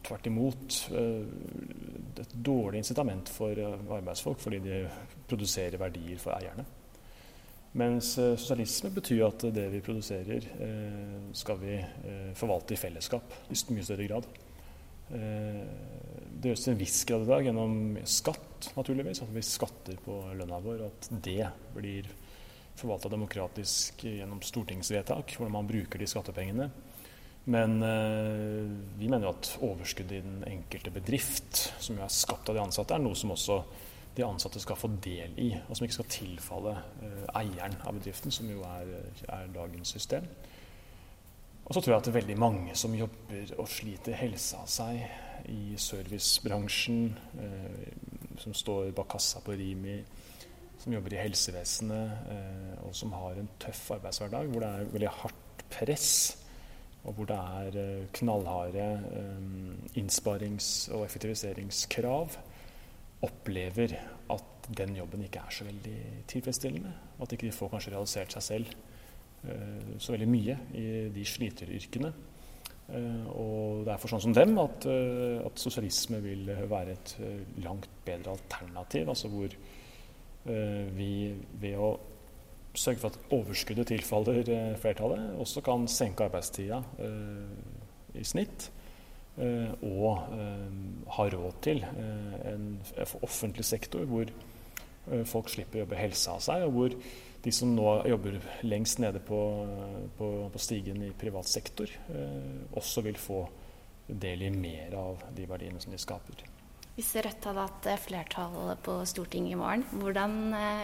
[0.07, 4.83] tvert imot eh, et dårlig incitament for eh, arbeidsfolk, fordi de
[5.27, 6.65] produserer verdier for eierne.
[7.77, 13.35] Mens eh, sosialisme betyr at det vi produserer, eh, skal vi eh, forvalte i fellesskap
[13.49, 14.29] i mye større grad.
[15.09, 17.71] Det gjøres til en viss grad i dag gjennom
[18.05, 19.23] skatt, naturligvis.
[19.23, 22.05] At vi skatter på lønna vår, at det blir
[22.77, 26.69] forvalta demokratisk gjennom stortingsvedtak, hvordan man bruker de skattepengene.
[27.49, 27.81] Men
[29.01, 32.67] vi mener jo at overskuddet i den enkelte bedrift, som jo er skapt av de
[32.67, 33.63] ansatte, er noe som også
[34.19, 38.33] de ansatte skal få del i, og som ikke skal tilfalle eh, eieren av bedriften,
[38.33, 38.93] som jo er,
[39.27, 40.27] er, dagens system.
[41.65, 44.71] Og så tror jeg at det er veldig mange som jobber og sliter helsa av
[44.71, 45.03] seg
[45.53, 47.13] i servicebransjen,
[47.45, 47.85] eh,
[48.41, 49.99] som står bak kassa på Rimi,
[50.79, 52.29] som jobber i helsevesenet,
[52.87, 56.13] og som har en tøff arbeidshverdag hvor det er veldig hardt press,
[57.03, 58.85] og hvor det er knallharde
[59.99, 62.39] innsparings- og effektiviseringskrav,
[63.25, 63.97] opplever
[64.31, 65.97] at den jobben ikke er så veldig
[66.29, 66.93] tilfredsstillende.
[67.17, 68.77] Og At ikke de får kanskje realisert seg selv
[69.99, 72.11] så veldig mye i de sliteryrkene.
[72.89, 77.13] Uh, og det er for sånn som dem at, uh, at sosialisme vil være et
[77.61, 79.11] langt bedre alternativ.
[79.11, 79.59] Altså hvor
[80.49, 81.89] vi ved å
[82.79, 84.47] sørge for at overskuddet tilfaller
[84.79, 86.79] flertallet, også kan senke arbeidstida
[88.17, 88.69] i snitt.
[89.39, 90.33] Og
[91.15, 92.65] har råd til en
[93.23, 94.31] offentlig sektor hvor
[95.25, 96.95] folk slipper å jobbe helsa av seg, og hvor
[97.43, 99.39] de som nå jobber lengst nede på,
[100.17, 103.43] på, på stigen i privat sektor, eh, også vil få
[104.09, 106.43] del i mer av de verdiene som de skaper.
[106.99, 110.33] Hvis Rødt hadde hatt eh, flertall på Stortinget i morgen, hvordan,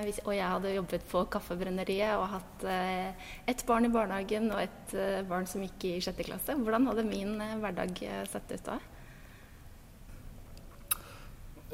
[0.06, 4.62] hvis, og jeg hadde jobbet på Kaffebrenneriet og hatt eh, ett barn i barnehagen og
[4.64, 4.96] et
[5.28, 8.00] barn som gikk i sjette klasse, hvordan hadde min hverdag
[8.32, 8.80] sett ut da?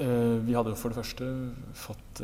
[0.01, 1.27] Vi hadde jo for det første
[1.77, 2.23] fått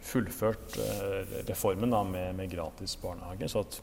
[0.00, 3.80] fullført eh, reformen da, med, med, gratis barnehage, så at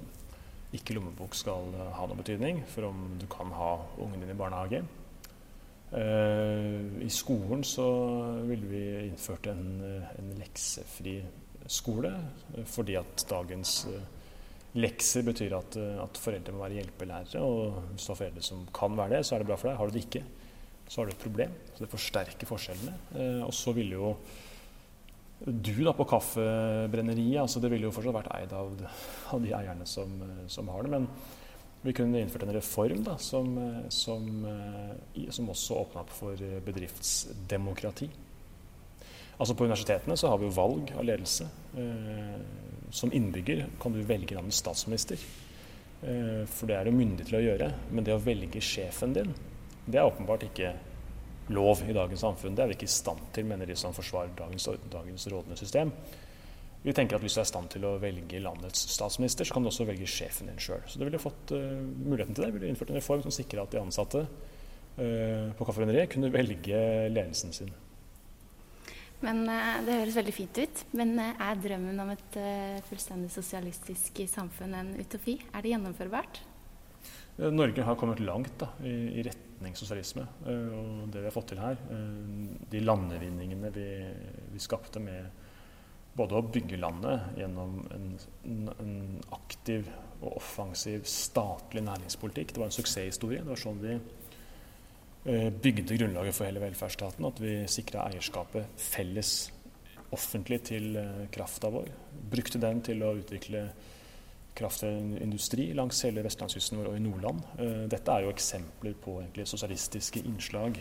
[0.76, 4.38] ikke lommebok skal eh, ha noen betydning for om du kan ha ungen din i
[4.38, 4.84] barnehage.
[5.96, 7.88] Eh, I skolen så
[8.48, 9.68] ville vi innført en,
[10.18, 11.20] en leksefri
[11.68, 12.12] skole,
[12.68, 13.80] fordi at dagens
[14.78, 17.44] lekser betyr at, at, foreldre må være hjelpelærere.
[17.44, 19.80] Og hvis du har foreldre som kan være det, så er det bra for deg.
[19.80, 20.24] Har du det ikke,
[20.88, 21.56] så har du et problem.
[21.74, 22.94] Så det forsterker forskjellene.
[23.48, 24.14] Og så ville jo
[25.46, 28.72] du da på Kaffebrenneriet, altså det ville jo fortsatt vært eid av,
[29.36, 30.16] av de eierne som,
[30.50, 30.94] som, har det.
[30.96, 31.06] Men
[31.82, 33.54] vi kunne innført en reform da, som,
[33.94, 34.26] som,
[35.30, 38.10] som også åpna opp for bedriftsdemokrati.
[39.38, 41.46] Altså På universitetene så har vi jo valg av ledelse.
[41.78, 42.38] Eh,
[42.90, 45.22] som innbygger kan du velge landets statsminister.
[46.02, 47.70] Eh, for det er du myndig til å gjøre.
[47.92, 49.36] Men det å velge sjefen din,
[49.86, 50.74] det er åpenbart ikke
[51.54, 52.58] lov i dagens samfunn.
[52.58, 55.94] Det er vi ikke i stand til, mener de som forsvarer dagens, dagens rådende system.
[56.86, 59.66] Vi tenker at Hvis du er i stand til å velge landets statsminister, så kan
[59.66, 60.84] du også velge sjefen din sjøl.
[60.88, 62.52] Så du ville fått uh, muligheten til det.
[62.54, 66.82] Vi ville innført en reform som sikrer at de ansatte uh, på Kaffebrenneriet kunne velge
[67.12, 67.74] ledelsen sin.
[69.24, 70.84] Men uh, Det høres veldig fint ut.
[71.00, 72.38] Men er drømmen om et
[72.88, 75.40] fullstendig sosialistisk samfunn en utopi?
[75.52, 76.44] Er det gjennomførbart?
[77.38, 80.24] Norge har kommet langt da, i, i retning sosialisme.
[80.50, 81.78] Og det vi har fått til her,
[82.72, 83.86] de landevinningene vi,
[84.56, 85.46] vi skapte med
[86.18, 88.08] både å bygge landet gjennom en,
[88.74, 88.96] en,
[89.38, 92.54] aktiv og offensiv statlig næringspolitikk.
[92.54, 93.44] Det var en suksesshistorie.
[93.44, 97.28] Det var sånn vi eh, bygde grunnlaget for hele velferdsstaten.
[97.30, 99.36] At vi sikra eierskapet felles
[100.16, 100.96] offentlig til
[101.36, 101.92] krafta vår.
[102.32, 103.68] Brukte den til å utvikle
[104.58, 107.44] kraftindustri langs hele vestlandskysten vår og i Nordland.
[107.62, 110.80] Eh, dette er jo eksempler på sosialistiske innslag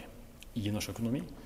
[0.57, 1.46] i norsk økonomi eh,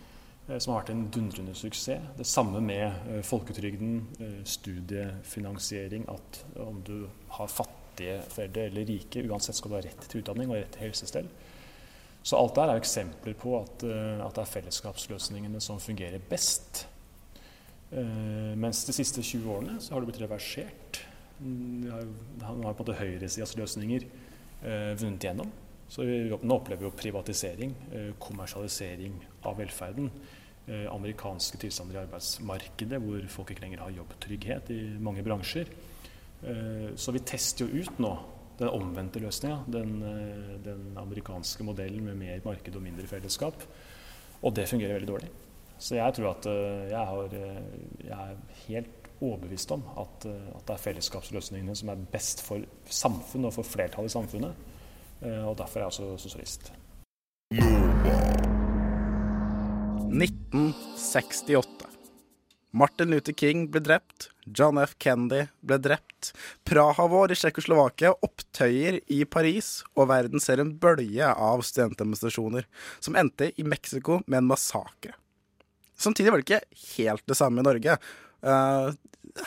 [0.58, 2.10] som har vært en dundrende suksess.
[2.18, 4.00] Det samme med eh, folketrygden,
[4.48, 6.08] studiefinansiering.
[6.10, 10.50] At om du har fattige foreldre eller rike, uansett skal du ha rett til utdanning
[10.50, 11.30] og rett til helsestell.
[12.22, 16.82] Så alt der er eksempler på at, at det er fellesskapsløsningene som fungerer best.
[17.90, 21.00] Mens de siste 20 årene så har det blitt reversert.
[21.40, 21.88] Nå
[22.44, 25.50] har på en måte høyresidas løsninger eh, vunnet gjennom.
[25.90, 29.16] Så vi, nå opplever vi jo privatisering, eh, kommersialisering
[29.48, 30.10] av velferden.
[30.70, 35.66] Eh, amerikanske tilstander i arbeidsmarkedet hvor folk ikke lenger har jobbtrygghet i mange bransjer.
[36.46, 38.10] Eh, så vi tester jo ut nå
[38.60, 39.64] den omvendte løsninga.
[39.66, 43.64] Den, eh, den, amerikanske modellen med mer marked og mindre fellesskap.
[44.42, 45.30] Og det fungerer veldig dårlig.
[45.78, 46.46] Så jeg tror at
[46.90, 47.34] jeg, har,
[48.04, 48.36] jeg er
[48.68, 53.62] helt overbevist om at, at, det er fellesskapsløsningene som er best for samfunnet og for
[53.62, 54.54] flertallet i samfunnet.
[55.24, 56.72] Og derfor er jeg også sosialist.
[60.10, 61.86] 1968.
[62.70, 64.30] Martin Luther King ble drept.
[64.46, 64.94] John F.
[64.98, 66.32] Kennedy ble drept.
[66.66, 72.66] Praha-vår i Tsjekkoslovakia, opptøyer i Paris, og verden ser en bølge av studentdemonstrasjoner
[72.98, 75.14] som endte i Mexico med en massakre.
[75.98, 76.64] Samtidig var det ikke
[76.96, 77.98] helt det samme i Norge.
[78.42, 78.90] Uh,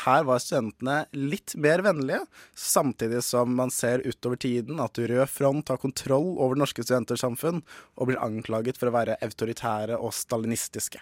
[0.06, 2.24] her var studentene litt mer vennlige,
[2.56, 7.62] samtidig som man ser utover tiden at Rød Front har kontroll over norske studentersamfunn
[7.96, 11.02] og blir anklaget for å være autoritære og stalinistiske.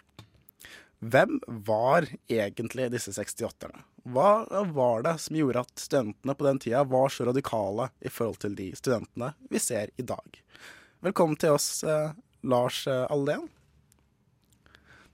[1.01, 3.81] Hvem var egentlig disse 68-erne?
[4.13, 8.41] Hva var det som gjorde at studentene på den tida var så radikale i forhold
[8.43, 10.37] til de studentene vi ser i dag?
[11.01, 12.13] Velkommen til oss, eh,
[12.45, 13.47] Lars eh, Alden.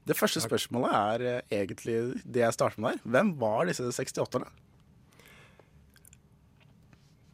[0.08, 3.12] Det første spørsmålet er eh, egentlig det jeg starter med der.
[3.16, 4.48] Hvem var disse 68-erne?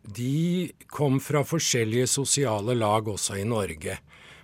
[0.03, 3.97] De kom fra forskjellige sosiale lag også i Norge.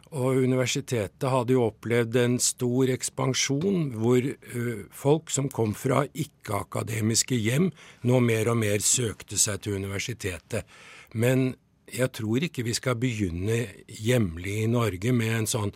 [0.09, 7.37] Og universitetet hadde jo opplevd en stor ekspansjon hvor uh, folk som kom fra ikke-akademiske
[7.37, 7.69] hjem,
[8.09, 10.65] nå mer og mer søkte seg til universitetet.
[11.13, 11.51] Men
[11.93, 15.73] jeg tror ikke vi skal begynne hjemlig i Norge med en sånn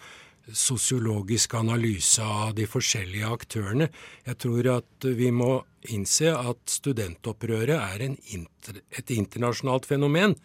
[0.52, 3.88] sosiologisk analyse av de forskjellige aktørene.
[4.28, 5.62] Jeg tror at vi må
[5.94, 10.36] innse at studentopprøret er inter, et internasjonalt fenomen.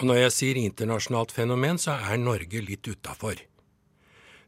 [0.00, 3.40] Og når jeg sier internasjonalt fenomen, så er Norge litt utafor.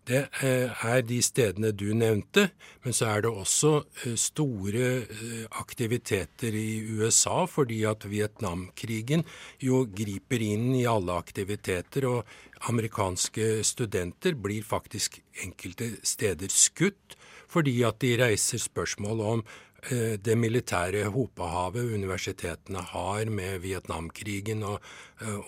[0.04, 2.50] Det eh, er de stedene du nevnte,
[2.84, 3.70] men så er det også
[4.04, 9.24] eh, store eh, aktiviteter i USA, fordi at Vietnamkrigen
[9.64, 17.16] jo griper inn i alle aktiviteter, og amerikanske studenter blir faktisk enkelte steder skutt
[17.54, 19.42] fordi at de reiser spørsmål om
[19.84, 24.80] det militære hopehavet universitetene har med Vietnamkrigen og,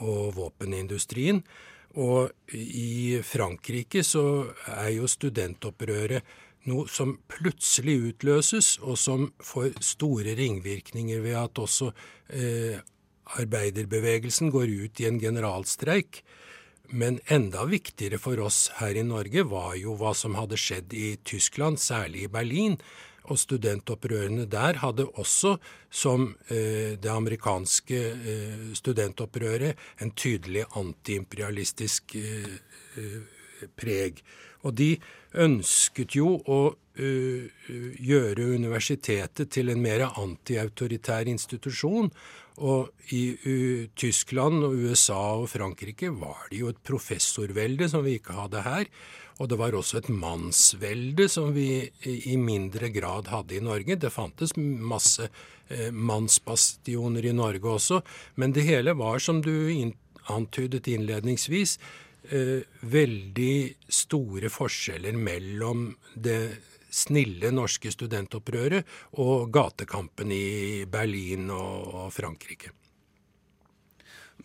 [0.04, 1.40] og våpenindustrien.
[1.96, 4.24] Og i Frankrike så
[4.68, 11.92] er jo studentopprøret noe som plutselig utløses, og som får store ringvirkninger ved at også
[12.35, 12.82] eh,
[13.38, 16.22] arbeiderbevegelsen går ut i en generalstreik.
[16.90, 21.16] Men enda viktigere for oss her i Norge var jo hva som hadde skjedd i
[21.26, 22.76] Tyskland, særlig i Berlin,
[23.30, 25.56] og studentopprørene der hadde også,
[25.90, 32.56] som eh, det amerikanske eh, studentopprøret, en tydelig antiimperialistisk eh,
[33.76, 34.22] preg.
[34.66, 34.96] Og de
[35.36, 36.60] ønsket jo å
[36.96, 42.08] gjøre universitetet til en mer antiautoritær institusjon.
[42.64, 43.36] Og i
[44.00, 48.88] Tyskland og USA og Frankrike var det jo et professorvelde som vi ikke hadde her.
[49.37, 53.99] Og det var også et mannsvelde som vi i mindre grad hadde i Norge.
[54.01, 55.29] Det fantes masse
[55.68, 58.01] eh, mannsbastioner i Norge også,
[58.40, 59.53] men det hele var, som du
[60.33, 61.77] antydet innledningsvis,
[62.31, 63.59] eh, veldig
[63.92, 66.40] store forskjeller mellom det
[66.96, 68.88] snille norske studentopprøret
[69.20, 72.72] og gatekampen i Berlin og Frankrike.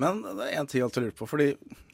[0.01, 1.27] Men det er en ting jeg alltid lurer på.
[1.29, 1.49] fordi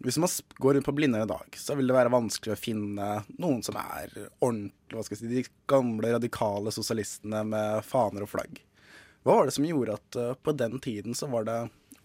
[0.06, 0.32] Hvis man
[0.64, 3.08] går rundt på Blindern i dag, så vil det være vanskelig å finne
[3.42, 8.32] noen som er ordentlig, hva skal jeg si, de gamle radikale sosialistene med faner og
[8.32, 8.62] flagg.
[9.28, 11.58] Hva var det som gjorde at uh, på den tiden så var det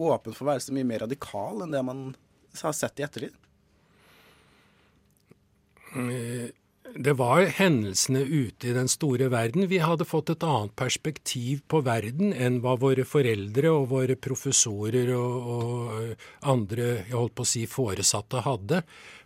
[0.03, 2.01] åpent for å være så mye mer radikal enn det man
[2.63, 3.37] har sett i ettertid?
[6.93, 9.65] Det var hendelsene ute i den store verden.
[9.71, 15.15] Vi hadde fått et annet perspektiv på verden enn hva våre foreldre og våre professorer
[15.17, 18.83] og, og andre jeg holdt på å si, foresatte hadde.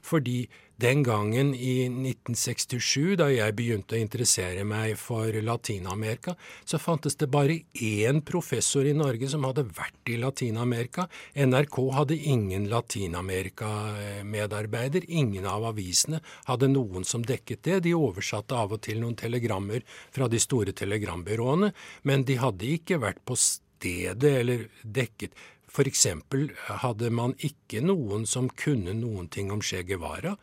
[0.07, 0.45] Fordi
[0.77, 6.37] den gangen i 1967, da jeg begynte å interessere meg for Latin-Amerika,
[6.69, 11.09] så fantes det bare én professor i Norge som hadde vært i Latin-Amerika.
[11.33, 15.05] NRK hadde ingen Latin-Amerika-medarbeider.
[15.09, 17.81] Ingen av avisene hadde noen som dekket det.
[17.89, 19.81] De oversatte av og til noen telegrammer
[20.13, 21.73] fra de store telegrambyråene,
[22.05, 25.33] men de hadde ikke vært på stedet eller dekket.
[25.73, 26.51] For eksempel
[26.85, 30.37] hadde man ikke noen som kunne noen ting om Che Guevara.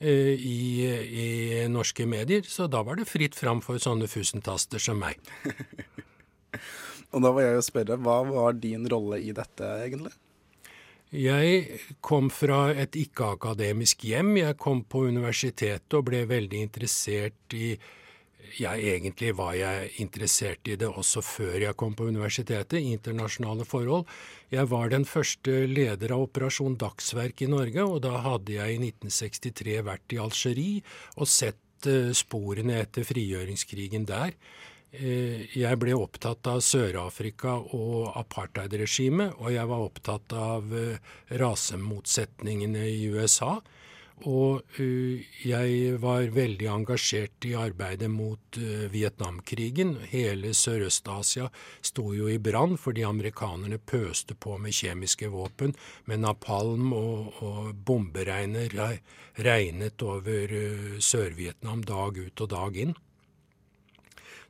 [0.00, 4.96] Eh, i, i, norske medier, så da var det fritt fram for sånne fusentaster som
[5.02, 5.20] meg.
[7.12, 10.14] og da var jeg å spørre, hva var din rolle i dette, egentlig?
[11.12, 14.36] Jeg kom fra et ikke-akademisk hjem.
[14.38, 17.74] Jeg kom på universitetet og ble veldig interessert i
[18.58, 24.08] ja, egentlig var jeg interessert i det også før jeg kom på universitetet, internasjonale forhold.
[24.50, 28.80] Jeg var den første leder av Operasjon Dagsverk i Norge, og da hadde jeg i
[28.90, 30.82] 1963 vært i Algerie
[31.16, 34.34] og sett uh, sporene etter frigjøringskrigen der.
[34.90, 42.88] Uh, jeg ble opptatt av Sør-Afrika og apartheidregimet, og jeg var opptatt av uh, rasemotsetningene
[42.90, 43.60] i USA.
[44.28, 49.94] Og uh, jeg var veldig engasjert i arbeidet mot uh, Vietnamkrigen.
[50.12, 51.48] Hele Sørøst-Asia
[51.80, 55.72] sto jo i brann fordi amerikanerne pøste på med kjemiske våpen,
[56.04, 58.76] med napalm og, og bomberegner
[59.40, 62.96] regnet over uh, Sør-Vietnam dag ut og dag inn.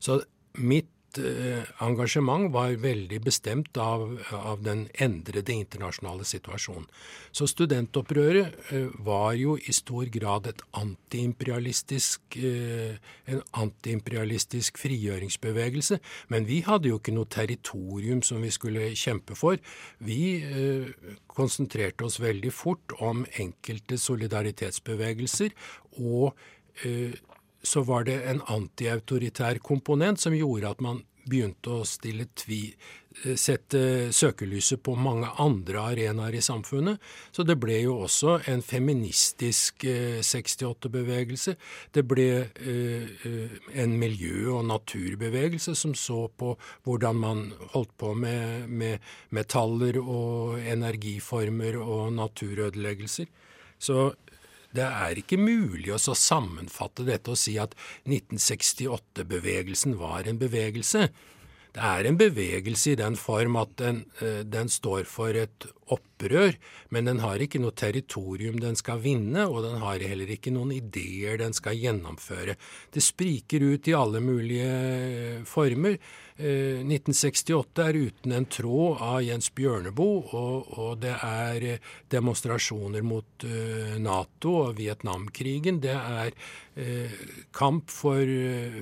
[0.01, 0.23] Så
[0.59, 6.87] mitt Eh, engasjement var veldig bestemt av, av, den endrede internasjonale situasjonen.
[7.35, 12.95] Så studentopprøret eh, var jo i stor grad et antiimperialistisk, eh,
[13.27, 15.99] en antiimperialistisk frigjøringsbevegelse.
[16.31, 19.59] Men vi hadde jo ikke noe territorium som vi skulle kjempe for.
[19.99, 20.21] Vi
[21.27, 25.51] konsentrerte oss veldig fort om enkelte solidaritetsbevegelser
[25.99, 26.39] og
[27.63, 32.75] så var det en antiautoritær komponent som gjorde at man begynte å stille tvi,
[33.25, 36.99] eh, sette søkelyset på mange andre arenaer i samfunnet.
[37.33, 41.57] Så det ble jo også en feministisk 68-bevegelse.
[41.93, 42.29] Det ble
[43.75, 48.99] en miljø- og naturbevegelse som så på hvordan man holdt på med, med
[49.31, 53.27] metaller og energiformer og naturødeleggelser.
[53.81, 54.13] Så
[54.77, 57.75] det er ikke mulig å sammenfatte dette og si at
[58.07, 61.09] 1968-bevegelsen var en bevegelse.
[61.71, 66.57] Det er en bevegelse i den form at den, eh, den, står for et opprør,
[66.91, 70.73] men den har ikke noe territorium den skal vinne, og den har heller ikke noen
[70.75, 72.57] ideer den skal gjennomføre.
[72.91, 75.95] Det spriker ut i alle mulige eh, former.
[76.41, 81.69] 1968 eh, er uten en tråd av Jens Bjørneboe, og, og, det er
[82.13, 83.47] demonstrasjoner mot
[84.01, 85.81] Nato og Vietnamkrigen.
[85.85, 86.35] Det er
[87.53, 88.25] kamp for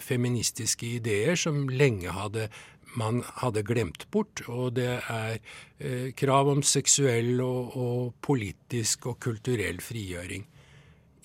[0.05, 2.49] feministiske ideer som lenge hadde
[2.97, 4.43] man hadde glemt bort.
[4.49, 5.39] Og det er
[5.79, 10.47] eh, krav om seksuell og, og, politisk og kulturell frigjøring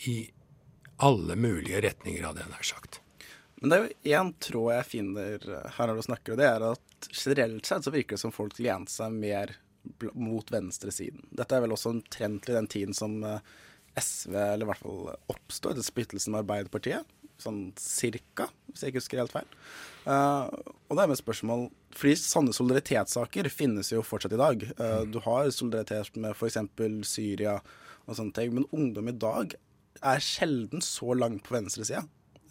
[0.09, 0.17] i
[1.03, 3.02] alle mulige retninger, hadde jeg nær sagt.
[3.64, 6.64] Men det er jo én tråd jeg finner her når du snakker, og det er
[6.68, 9.53] at generelt sett så virker det som folk lener seg mer
[10.20, 11.22] mot venstresiden.
[11.32, 13.38] Dette er vel også omtrentlig den tiden som eh,
[13.95, 17.07] SV, eller i hvert fall oppsto etter splittelsen med Arbeiderpartiet.
[17.39, 19.55] Sånn cirka, hvis jeg ikke husker helt feil.
[20.03, 20.51] Uh,
[20.91, 21.61] og det er med spørsmål
[21.95, 24.66] Fordi sanne solidaritetssaker finnes jo fortsatt i dag.
[24.76, 26.59] Uh, du har solidaritet med f.eks.
[27.07, 27.55] Syria
[28.03, 29.55] og sånne ting, men ungdom i dag
[30.03, 32.03] er sjelden så langt på venstresida.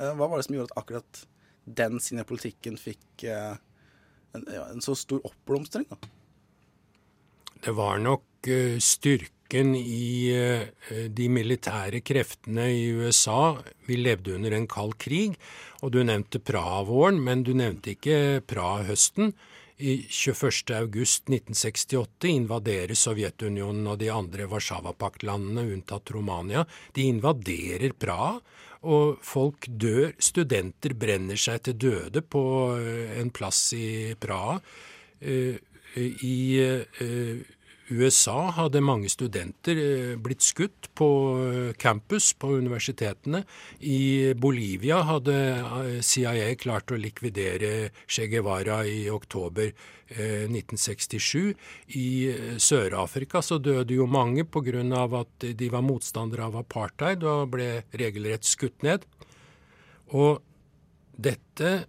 [0.03, 1.22] Uh, hva var det som gjorde at akkurat
[1.62, 5.84] den av politikken fikk en, ja, en, så stor oppblomstring?
[5.86, 5.94] da?
[7.62, 8.50] Det var nok
[8.82, 10.68] styrken i eh,
[11.09, 13.57] de militære kreftene i USA.
[13.86, 15.38] Vi levde under en kald krig,
[15.82, 19.32] og du nevnte Praha-våren, men du nevnte ikke Praha-høsten.
[19.82, 26.62] I 21.8.1968 invaderer Sovjetunionen og de andre Warszawa-paktlandene, unntatt Romania.
[26.94, 28.38] De invaderer Praha,
[28.83, 30.12] og folk dør.
[30.22, 32.45] Studenter brenner seg til døde på
[32.78, 34.59] eh, en plass i Praha.
[35.20, 35.61] Eh,
[35.99, 36.37] I
[37.93, 41.09] USA hadde mange studenter eh, blitt skutt på
[41.43, 43.43] eh, campus på universitetene.
[43.80, 49.72] I Bolivia hadde eh, CIA klart å likvidere Che Guevara i oktober
[50.12, 51.55] 1967.
[51.97, 52.09] I
[52.61, 54.82] Sør-Afrika så døde jo mange pga.
[55.16, 59.07] at de var motstandere av apartheid og ble regelrett skutt ned.
[60.12, 60.43] Og
[61.16, 61.86] dette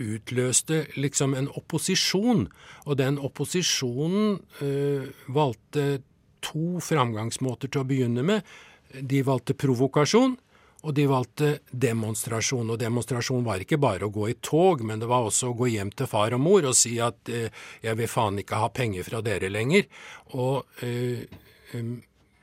[0.00, 2.46] utløste liksom en opposisjon,
[2.84, 6.02] og den opposisjonen øh, valgte
[6.44, 8.42] to framgangsmåter til å begynne med.
[8.94, 10.36] De valgte provokasjon,
[10.84, 12.72] og de valgte demonstrasjon.
[12.74, 15.70] Og demonstrasjon var ikke bare å gå i tog, men det var også å gå
[15.72, 17.48] hjem til far og mor og si at eh,
[17.84, 19.88] jeg vil faen ikke ha penger fra dere lenger.
[20.36, 21.24] Og eh,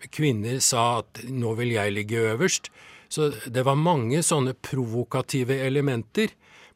[0.09, 2.71] kvinner sa at nå vil jeg ligge øverst.
[3.11, 6.31] Så det var mange sånne provokative elementer.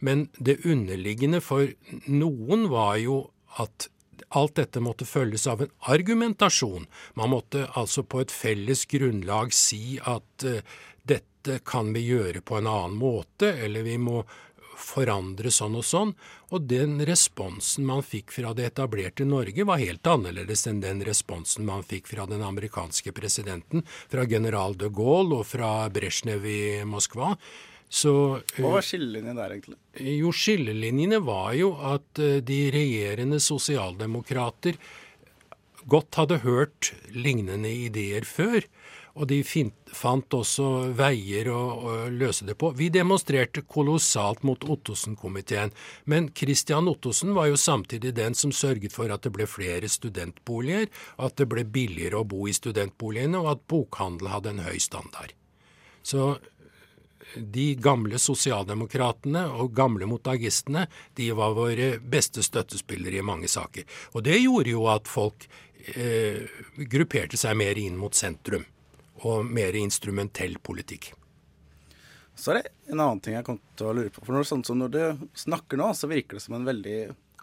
[0.06, 1.72] Men det underliggende for
[2.06, 3.20] noen var jo
[3.62, 3.90] at
[4.36, 6.88] alt dette måtte følges av en argumentasjon.
[7.20, 10.62] Man måtte altså på et felles grunnlag si at uh,
[11.06, 14.24] dette kan vi gjøre på en annen måte, eller vi må
[14.76, 16.14] forandre sånn og sånn.
[16.54, 21.68] Og den responsen man fikk fra det etablerte Norge, var helt annerledes enn den responsen
[21.68, 27.36] man fikk fra den amerikanske presidenten, fra general de Gaulle og fra Brezjnev i Moskva.
[27.90, 29.78] Så, Hva var skillelinjene der, egentlig?
[30.02, 34.80] Jo, skillelinjene var jo at eh, de regjerende sosialdemokrater
[35.86, 38.66] godt hadde hørt lignende ideer før.
[39.16, 39.38] Og de
[39.96, 40.66] fant også
[40.98, 42.74] veier å, å, løse det på.
[42.76, 45.72] Vi demonstrerte kolossalt mot Ottosen-komiteen,
[46.12, 50.92] men Christian Ottosen var jo samtidig den som sørget for at det ble flere studentboliger,
[51.16, 55.32] at det ble billigere å bo i studentboligene, og at bokhandel hadde en høy standard.
[56.04, 56.36] Så
[57.36, 60.86] de gamle sosialdemokratene og gamle motagistene
[61.18, 63.86] de var våre beste støttespillere i mange saker.
[64.14, 65.48] Og det gjorde jo at folk
[65.96, 68.66] eh, grupperte seg mer inn mot sentrum,
[69.26, 71.14] og mer instrumentell politikk.
[72.36, 74.24] Så er det en annen ting jeg kom til å lure på.
[74.26, 76.98] For når, sånn når du snakker nå, så virker det som en veldig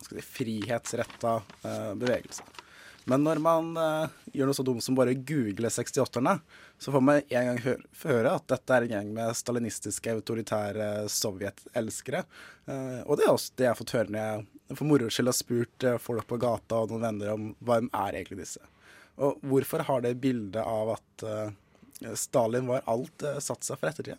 [0.04, 2.44] si, frihetsretta eh, bevegelse.
[3.10, 6.36] Men når man uh, gjør noe så dumt som bare googler 68-erne,
[6.78, 7.60] så får man en gang
[8.04, 12.22] høre at dette er en gjeng med stalinistiske, autoritære sovjetelskere.
[12.68, 15.32] Uh, og det er også det jeg har fått høre når jeg for moro skyld
[15.32, 18.62] har spurt uh, folk på gata og noen venner om hvem er egentlig disse.
[19.22, 21.24] Og hvorfor har det bildet av at
[22.16, 24.16] Stalin var alt, satt seg for ettertida?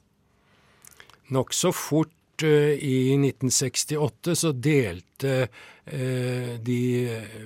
[1.33, 2.13] Nokså fort
[2.43, 5.35] eh, i 1968 så delte
[5.85, 6.81] eh, de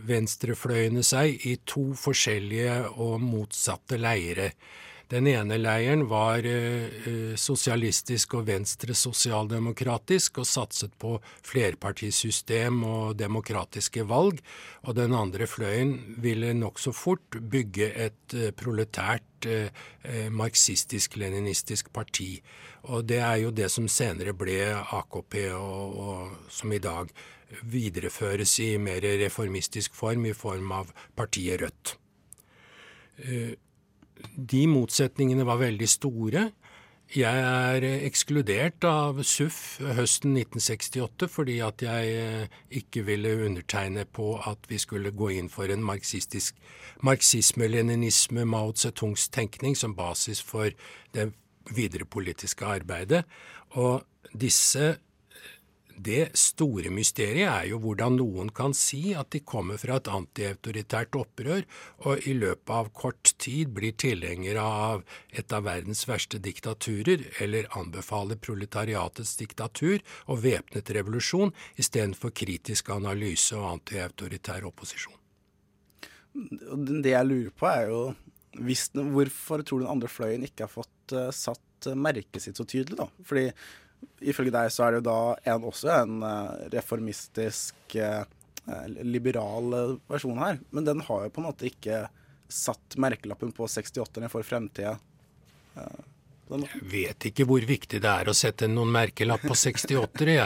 [0.08, 4.52] venstrefløyene seg i to forskjellige og motsatte leire.
[5.08, 11.14] Den ene leiren var eh, sosialistisk og venstre sosialdemokratisk og satset på
[11.48, 14.42] flerpartisystem og demokratiske valg,
[14.84, 19.70] og den andre fløyen ville nokså fort bygge et eh, proletært eh,
[20.04, 22.42] eh marxistisk-leninistisk parti.
[22.92, 27.14] Og det er jo det som senere ble AKP, og, og som i dag
[27.64, 31.96] videreføres i mer reformistisk form, i form av partiet Rødt.
[34.18, 36.50] Eh, de motsetningene var veldig store.
[37.16, 44.34] Jeg er ekskludert av SUF høsten 1968 fordi at jeg eh, ikke ville undertegne på
[44.44, 46.58] at vi skulle gå inn for en marxistisk
[47.08, 50.74] marxisme-leninisme, Mao Zedongs tenkning, som basis for
[51.16, 51.30] det
[51.72, 53.24] videre politiske arbeidet.
[53.80, 54.04] Og
[54.34, 54.98] disse
[55.98, 61.18] det store mysteriet er jo hvordan noen kan si at de kommer fra et antiautoritært
[61.18, 61.64] opprør,
[62.06, 67.70] og i løpet av kort tid blir tilhengere av et av verdens verste diktaturer, eller
[67.80, 75.18] anbefaler proletariatets diktatur og væpnet revolusjon istedenfor kritisk analyse og antiautoritær opposisjon.
[77.02, 78.02] Det jeg lurer på, er jo
[79.18, 82.98] hvorfor tror du den andre fløyen ikke har fått uh, satt merket sitt så tydelig,
[82.98, 83.06] da?
[83.26, 83.50] Fordi
[84.22, 85.20] ifølge deg så er det jo da
[85.54, 88.26] en, også en uh, reformistisk, uh,
[89.06, 90.60] liberal versjon her.
[90.76, 92.06] Men den har jo på en måte ikke
[92.52, 94.98] satt merkelappen på 68-erne for fremtida.
[96.48, 100.46] Jeg vet ikke hvor viktig det er å sette noen merkelapp på 68-ere.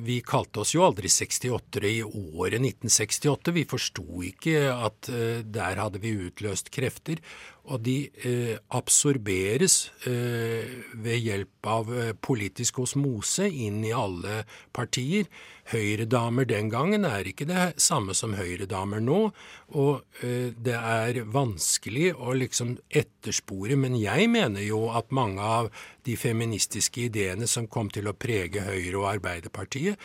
[0.00, 3.52] Vi kalte oss jo aldri 68-ere i året 1968.
[3.56, 5.10] Vi forsto ikke at
[5.44, 7.20] der hadde vi utløst krefter
[7.68, 14.42] og de eh, absorberes eh, ved hjelp av eh, politisk osmose inn i alle
[14.74, 15.28] partier.
[15.68, 19.18] Høyredamer den gangen er ikke det samme som høyredamer nå,
[19.76, 25.68] og eh, det er vanskelig å liksom etterspore, men jeg mener jo at mange av
[26.08, 30.00] de feministiske ideene som kom til å prege Høyre og Arbeiderpartiet,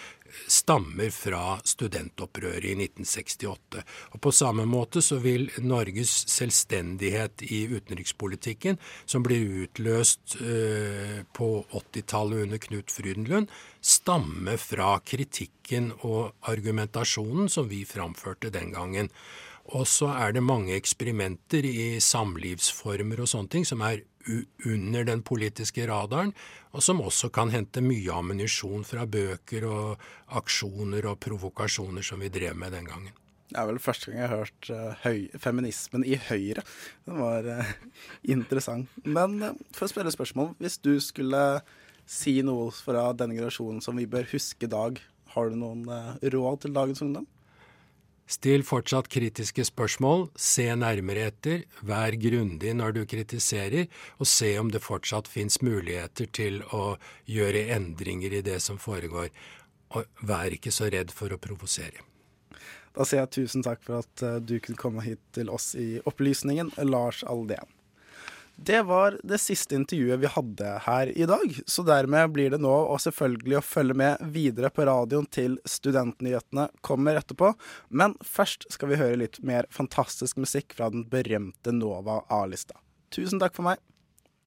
[0.49, 3.84] stammer fra studentopprøret i 1968.
[4.16, 11.49] Og På samme måte så vil Norges selvstendighet i utenrikspolitikken, som blir utløst uh, på
[11.70, 13.53] 80-tallet under Knut Frydenlund,
[13.84, 19.09] stamme fra kritikken og argumentasjonen som vi framførte den gangen.
[19.75, 24.03] Og så er det mange eksperimenter i samlivsformer og sånne ting som er
[24.65, 26.31] under den politiske radaren,
[26.71, 30.05] og som også kan hente mye ammunisjon fra bøker og
[30.39, 33.19] aksjoner og provokasjoner som vi drev med den gangen.
[33.53, 36.63] Det er vel første gang jeg har hørt uh, feminismen i Høyre.
[37.05, 37.73] Den var uh,
[38.36, 38.89] interessant.
[39.05, 41.43] Men uh, for å spørre spørsmål, hvis du skulle
[42.09, 44.99] si noe fra denne generasjonen som vi bør huske i dag,
[45.33, 45.87] har du noen
[46.21, 47.27] råd til dagens ungdom?
[48.29, 54.71] Still fortsatt kritiske spørsmål, se nærmere etter, vær grundig når du kritiserer, og se om
[54.71, 56.95] det fortsatt fins muligheter til å
[57.27, 59.27] gjøre endringer i det som foregår.
[59.93, 61.99] Og vær ikke så redd for å provosere.
[62.93, 65.97] Da sier jeg tusen takk for at eh, du kunne komme hit til oss i
[66.09, 67.67] Opplysningen, Lars Aldén.
[68.66, 72.72] Det var det siste intervjuet vi hadde her i dag, så dermed blir det nå
[72.72, 77.49] og selvfølgelig å følge med videre på radioen til Studentnyhetene kommer etterpå.
[77.91, 82.80] Men først skal vi høre litt mer fantastisk musikk fra den berømte Nova A-lista.
[83.11, 83.84] Tusen takk for meg.